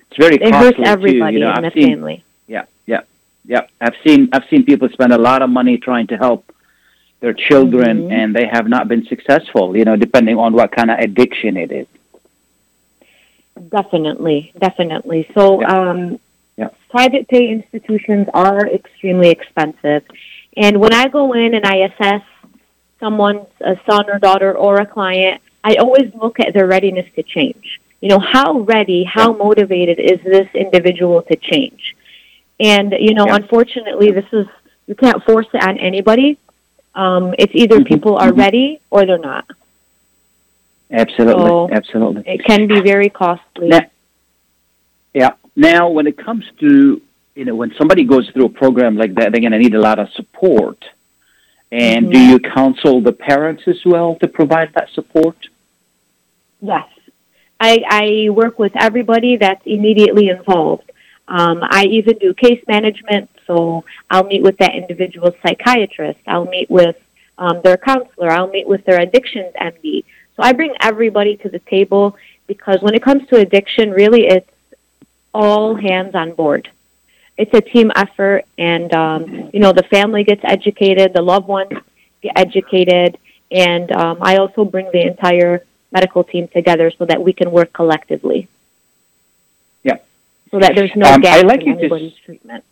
[0.00, 2.24] It's very It costly hurts everybody You know, in I've the seen, family.
[2.48, 3.02] Yeah, yeah,
[3.46, 3.62] yeah.
[3.80, 6.52] I've seen I've seen people spend a lot of money trying to help
[7.20, 8.12] their children, Mhm.
[8.12, 9.76] and they have not been successful.
[9.76, 11.86] You know, depending on what kind of addiction it is.
[13.68, 15.28] Definitely, definitely.
[15.34, 16.16] So, um, Yeah.
[16.90, 20.02] Private pay institutions are extremely expensive.
[20.56, 22.22] And when I go in and I assess
[22.98, 27.22] someone's a son or daughter or a client, I always look at their readiness to
[27.22, 27.80] change.
[28.00, 31.94] You know, how ready, how motivated is this individual to change?
[32.58, 33.36] And, you know, Yeah.
[33.36, 34.46] unfortunately, this is,
[34.86, 36.38] you can't force it on anybody.
[36.94, 38.38] Um, it's either Mhm, people are mhm.
[38.38, 39.44] ready or they're not.
[40.90, 42.22] Absolutely, So- absolutely.
[42.26, 43.68] It can be very costly.
[43.68, 43.82] Now,
[45.14, 45.30] yeah.
[45.60, 47.02] Now, when it comes to
[47.34, 49.80] you know when somebody goes through a program like that, they're going to need a
[49.90, 50.82] lot of support.
[51.70, 52.28] And do Mhm.
[52.30, 55.36] you counsel the parents as well to provide that support?
[56.62, 56.88] Yes.
[57.60, 60.90] I, I work with everybody that's immediately involved.
[61.28, 66.20] Um, I even do case management, so I'll meet with that individual's psychiatrist.
[66.26, 66.96] I'll meet with
[67.36, 68.30] um, their counselor.
[68.30, 70.04] I'll meet with their addictions MD.
[70.36, 74.49] So I bring everybody to the table because when it comes to addiction, really it's
[75.32, 76.68] all hands on board.
[77.36, 81.70] It's a team effort, and um, you know the family gets educated, the loved ones
[82.22, 83.16] get educated,
[83.50, 87.72] and um, I also bring the entire medical team together so that we can work
[87.72, 88.48] collectively.
[89.82, 89.96] Yeah.
[90.50, 92.64] So that there's no Um, gap I like in you to anybody's s- treatment.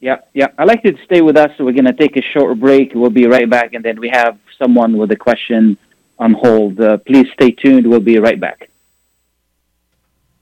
[0.00, 0.48] Yeah, yeah.
[0.58, 1.50] I'd like you to stay with us.
[1.56, 2.92] So We're going to take a short break.
[2.94, 5.76] We'll be right back, and then we have someone with a question
[6.18, 6.80] on hold.
[6.80, 7.86] Uh, please stay tuned.
[7.86, 8.68] We'll be right back.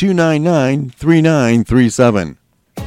[0.00, 2.38] 299 3937.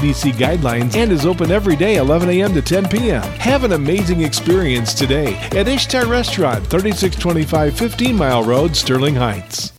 [0.00, 2.54] CDC guidelines and is open every day 11 a.m.
[2.54, 3.20] to 10 p.m.
[3.22, 9.74] Have an amazing experience today at Ishtar Restaurant, 3625 15 Mile Road, Sterling Heights.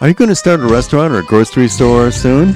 [0.00, 2.54] Are you going to start a restaurant or a grocery store soon?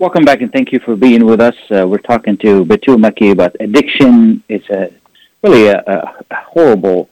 [0.00, 1.56] Welcome back and thank you for being with us.
[1.72, 4.44] Uh, we're talking to Batul Maki about addiction.
[4.48, 4.92] It's a
[5.42, 7.10] really a, a horrible,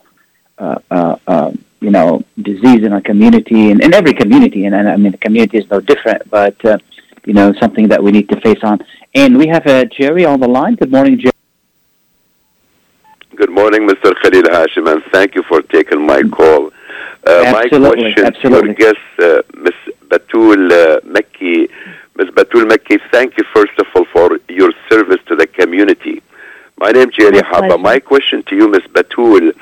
[0.56, 4.66] uh, uh, um, you know, disease in our community and in every community.
[4.66, 6.78] And, and, I mean, the community is no different, but uh,
[7.24, 8.78] you know, something that we need to face on.
[9.16, 10.76] And we have uh, Jerry on the line.
[10.76, 11.32] Good morning, Jerry.
[13.34, 14.14] Good morning, Mr.
[14.22, 16.70] Khalil Hashim, and thank you for taking my call.
[17.26, 18.76] Uh, my question absolutely.
[18.76, 19.74] to your guest, Ms.
[20.06, 21.65] Batul uh, Mekki.
[22.16, 22.28] Ms.
[22.30, 26.22] Batul Mekki, thank you first of all for your service to the community.
[26.78, 27.80] My name is Jerry Haba.
[27.80, 28.82] My question to you, Ms.
[28.92, 29.52] Batul,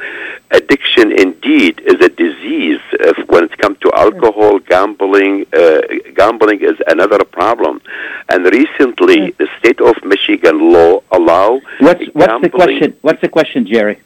[0.50, 5.46] addiction indeed is a disease uh, when it comes to alcohol, gambling.
[5.52, 5.80] Uh,
[6.14, 7.80] gambling is another problem.
[8.28, 12.96] And recently, the state of Michigan law allow What's what's the question?
[13.02, 14.00] What's the question, Jerry?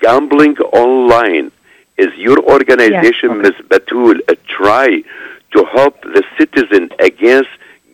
[0.00, 1.52] gambling online.
[1.96, 3.54] Is your organization, Ms.
[3.70, 5.02] Batul, uh, try
[5.52, 7.48] to help the citizen against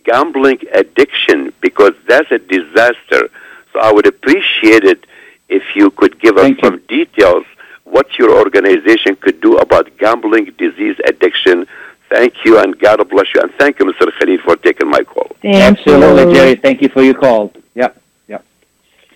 [0.04, 3.30] gambling addiction because that's a disaster.
[3.72, 5.06] So I would appreciate it
[5.48, 7.44] if you could give us some details
[7.84, 11.66] what your organization could do about gambling disease addiction.
[12.08, 13.40] Thank you and God bless you.
[13.42, 14.10] And thank you, Mr.
[14.18, 15.36] Khalid, for taking my call.
[15.44, 16.56] absolutely, Jerry.
[16.56, 17.52] Thank you for your call.
[17.74, 18.44] Yep, yep.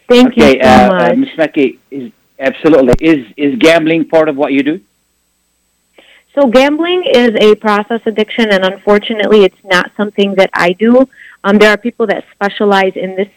[0.09, 1.13] Thank okay, you so uh, much.
[1.13, 1.29] Uh, Ms.
[1.37, 4.81] Mekki, is absolutely is is gambling part of what you do?
[6.37, 11.09] So gambling is a process addiction, and unfortunately, it's not something that I do.
[11.43, 13.29] Um, there are people that specialize in this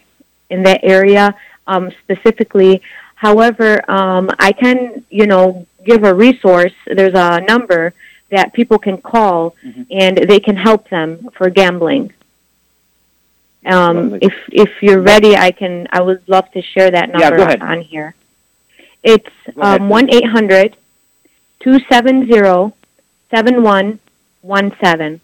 [0.50, 1.34] in that area
[1.66, 2.82] um, specifically.
[3.14, 6.74] However, um, I can, you know, give a resource.
[6.86, 7.94] There's a number
[8.30, 9.56] that people can call,
[9.90, 12.12] and they can help them for gambling.
[13.64, 15.88] Um, if if you're ready, I can.
[15.90, 17.62] I would love to share that Yeah, number ahead.
[17.62, 18.14] on here.
[19.02, 20.76] It's um, one eight hundred
[21.60, 22.74] two seven zero
[23.30, 23.98] seven one
[24.42, 25.20] one seven.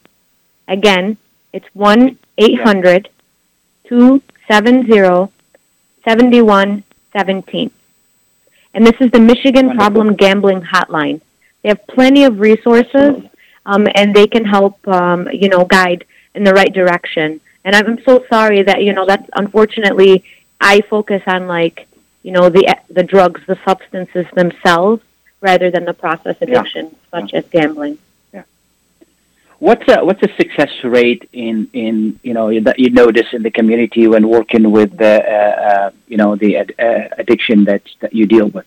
[0.69, 1.17] Again,
[1.53, 3.09] it's one eight hundred
[3.85, 5.33] two seven zero
[6.05, 7.71] seventy one seventeen.
[8.75, 11.21] And this is the Michigan Problem Gambling Hotline.
[11.63, 13.25] They have plenty of resources,
[13.65, 16.05] um, and they can help, um, you know, guide
[16.35, 17.41] in the right direction.
[17.65, 20.25] And I'm so sorry that you know that's unfortunately
[20.61, 21.89] I focus on like
[22.23, 25.03] you know the the drugs, the substances themselves,
[25.41, 27.99] rather than the process addiction such as gambling.
[29.59, 33.51] What's a what's a success rate in in you know that you notice in the
[33.51, 38.13] community when working with the uh, uh, you know the ad, uh, addiction that that
[38.13, 38.67] you deal with?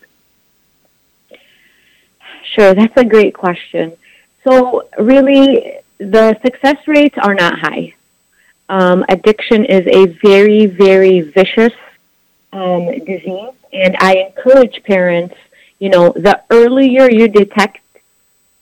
[2.44, 3.96] Sure, that's a great question.
[4.44, 7.94] So, really, the success rates are not high.
[8.68, 11.74] Um, addiction is a very, very vicious
[12.52, 15.36] um, disease, and I encourage parents.
[15.80, 17.80] You know, the earlier you detect,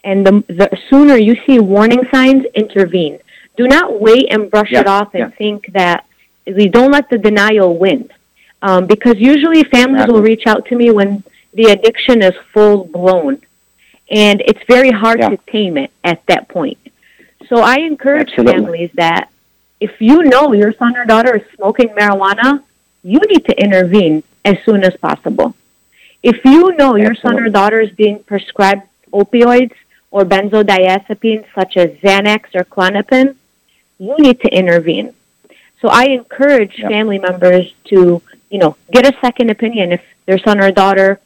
[0.03, 3.19] and the the sooner you see warning signs, intervene.
[3.57, 5.37] Do not wait and brush Yeah, it off and yeah.
[5.41, 6.05] think that
[6.45, 8.09] we don't let the denial win,
[8.61, 13.41] um, because usually families will reach out to me when the addiction is full blown
[14.11, 15.29] and it's very hard Yeah.
[15.29, 16.77] to tame it at that point.
[17.49, 18.53] So I encourage Absolutely.
[18.53, 19.29] families that
[19.79, 22.61] if you know your son or daughter is smoking marijuana,
[23.03, 25.55] you need to intervene as soon as possible.
[26.31, 28.81] If you know your son or daughter is being prescribed
[29.13, 29.71] opioids
[30.11, 33.37] or benzodiazepines such as Xanax or Klonopin,
[33.97, 35.13] you need to intervene.
[35.81, 36.91] So I encourage Yep.
[36.91, 41.21] family members to, you know, get a second opinion if their son or daughter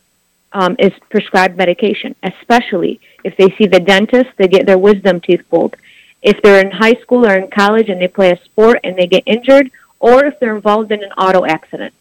[0.53, 5.43] um, is prescribed medication, especially if they see the dentist, they get their wisdom teeth
[5.49, 5.75] pulled.
[6.21, 9.07] If they're in high school or in college and they play a sport and they
[9.07, 11.95] get injured, or if they're involved in an auto accident.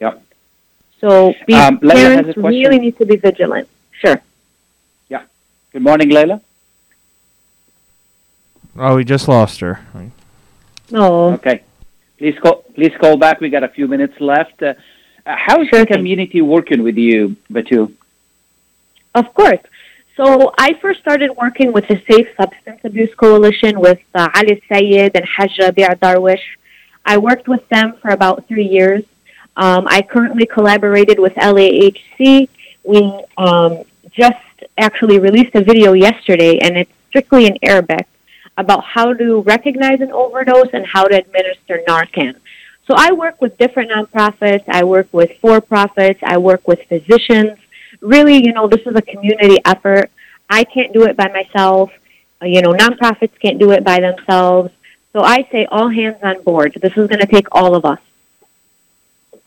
[0.00, 0.25] Yep.
[1.00, 3.68] So these Um, parents really need to be vigilant.
[3.92, 4.20] Sure.
[5.08, 5.22] Yeah.
[5.72, 6.40] Good morning, Layla.
[8.78, 9.80] Oh, we just lost her.
[10.90, 11.32] No.
[11.34, 11.62] Okay.
[12.18, 12.56] Please call.
[12.74, 13.40] Please call back.
[13.40, 14.62] We got a few minutes left.
[14.62, 14.74] Uh,
[15.26, 15.96] uh, how's Sure the thing.
[15.98, 17.92] community working with you, Batu?
[19.14, 19.60] Of course.
[20.16, 25.12] So I first started working with the Safe Substance Abuse Coalition with uh, Ali Sayed
[25.14, 26.40] and Hajj Rabi' Darwish.
[27.04, 29.04] I worked with them for about three years.
[29.56, 32.48] Um, I currently collaborated with LAHC.
[32.84, 34.36] We um, just
[34.76, 38.06] actually released a video yesterday, and it's strictly in Arabic
[38.58, 42.36] about how to recognize an overdose and how to administer Narcan.
[42.86, 44.64] So I work with different nonprofits.
[44.68, 46.20] I work with for-profits.
[46.22, 47.58] I work with physicians.
[48.00, 50.10] Really, you know, this is a community effort.
[50.48, 51.90] I can't do it by myself.
[52.40, 54.70] Uh, you know, nonprofits can't do it by themselves.
[55.12, 56.78] So I say all hands on board.
[56.80, 57.98] This is going to take all of us.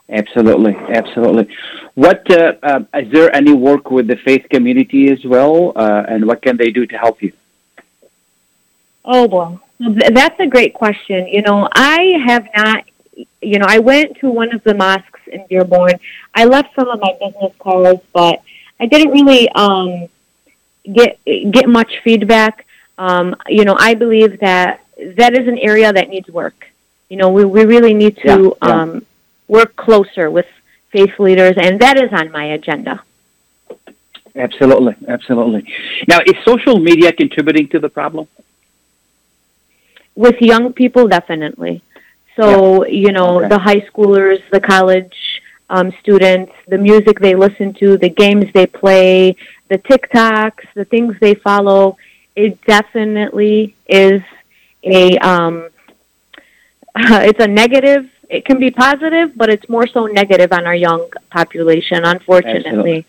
[0.10, 1.56] Absolutely, absolutely.
[1.94, 6.26] What uh, uh, is there any work with the faith community as well, uh, and
[6.26, 7.32] what can they do to help you?
[9.06, 11.28] Oh, well, that's a great question.
[11.28, 12.86] You know, I have not,
[13.42, 16.00] you know, I went to one of the mosques in Dearborn.
[16.34, 18.42] I left some of my business cards, but
[18.80, 20.08] I didn't really um,
[20.92, 22.66] get get much feedback.
[22.98, 26.66] Um, you know, I believe that that is an area that needs work.
[27.10, 28.82] You know, we, we really need to Yeah, yeah.
[28.82, 29.06] Um,
[29.50, 30.46] work closer with
[30.94, 33.04] faith leaders, and that is on my agenda.
[34.36, 35.62] Absolutely, absolutely.
[36.08, 38.28] Now, is social media contributing to the problem?
[40.16, 41.82] with young people definitely
[42.36, 43.48] so you know Okay.
[43.48, 45.18] the high schoolers the college
[45.70, 49.36] um, students the music they listen to the games they play
[49.70, 51.96] the tiktoks the things they follow
[52.36, 54.22] it definitely is
[54.84, 55.70] a um,
[57.30, 61.10] it's a negative it can be positive but it's more so negative on our young
[61.30, 63.06] population unfortunately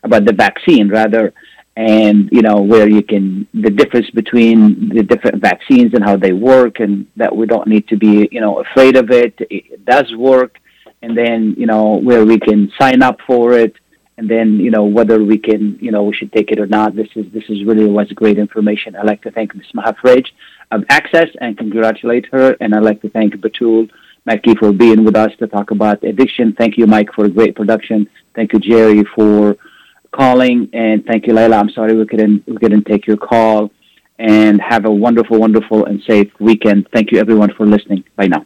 [0.04, 1.34] about the vaccine rather,
[1.76, 6.34] and you know where you can the difference between the different vaccines and how they
[6.34, 9.36] work, and that we don't need to be you know afraid of it.
[9.50, 10.58] It does work,
[11.02, 13.76] and then you know where we can sign up for it
[14.18, 16.96] and then you know whether we can you know we should take it or not.
[16.96, 18.96] This is this is really was great information.
[18.96, 19.68] I'd like to thank Ms.
[19.74, 20.26] Maha Freij
[20.72, 23.90] of Access and congratulate her, and I'd like to thank Batul
[24.26, 26.54] Mackey for being with us to talk about addiction.
[26.54, 28.10] Thank you, Mike, for a great production.
[28.36, 29.56] Thank you, Jerry, for
[30.18, 31.60] calling, and thank you, Layla.
[31.60, 33.72] I'm sorry we couldn't we couldn't take your call.
[34.20, 36.88] And have a wonderful, wonderful, and safe weekend.
[36.92, 38.04] Thank you, everyone, for listening.
[38.16, 38.44] Bye now.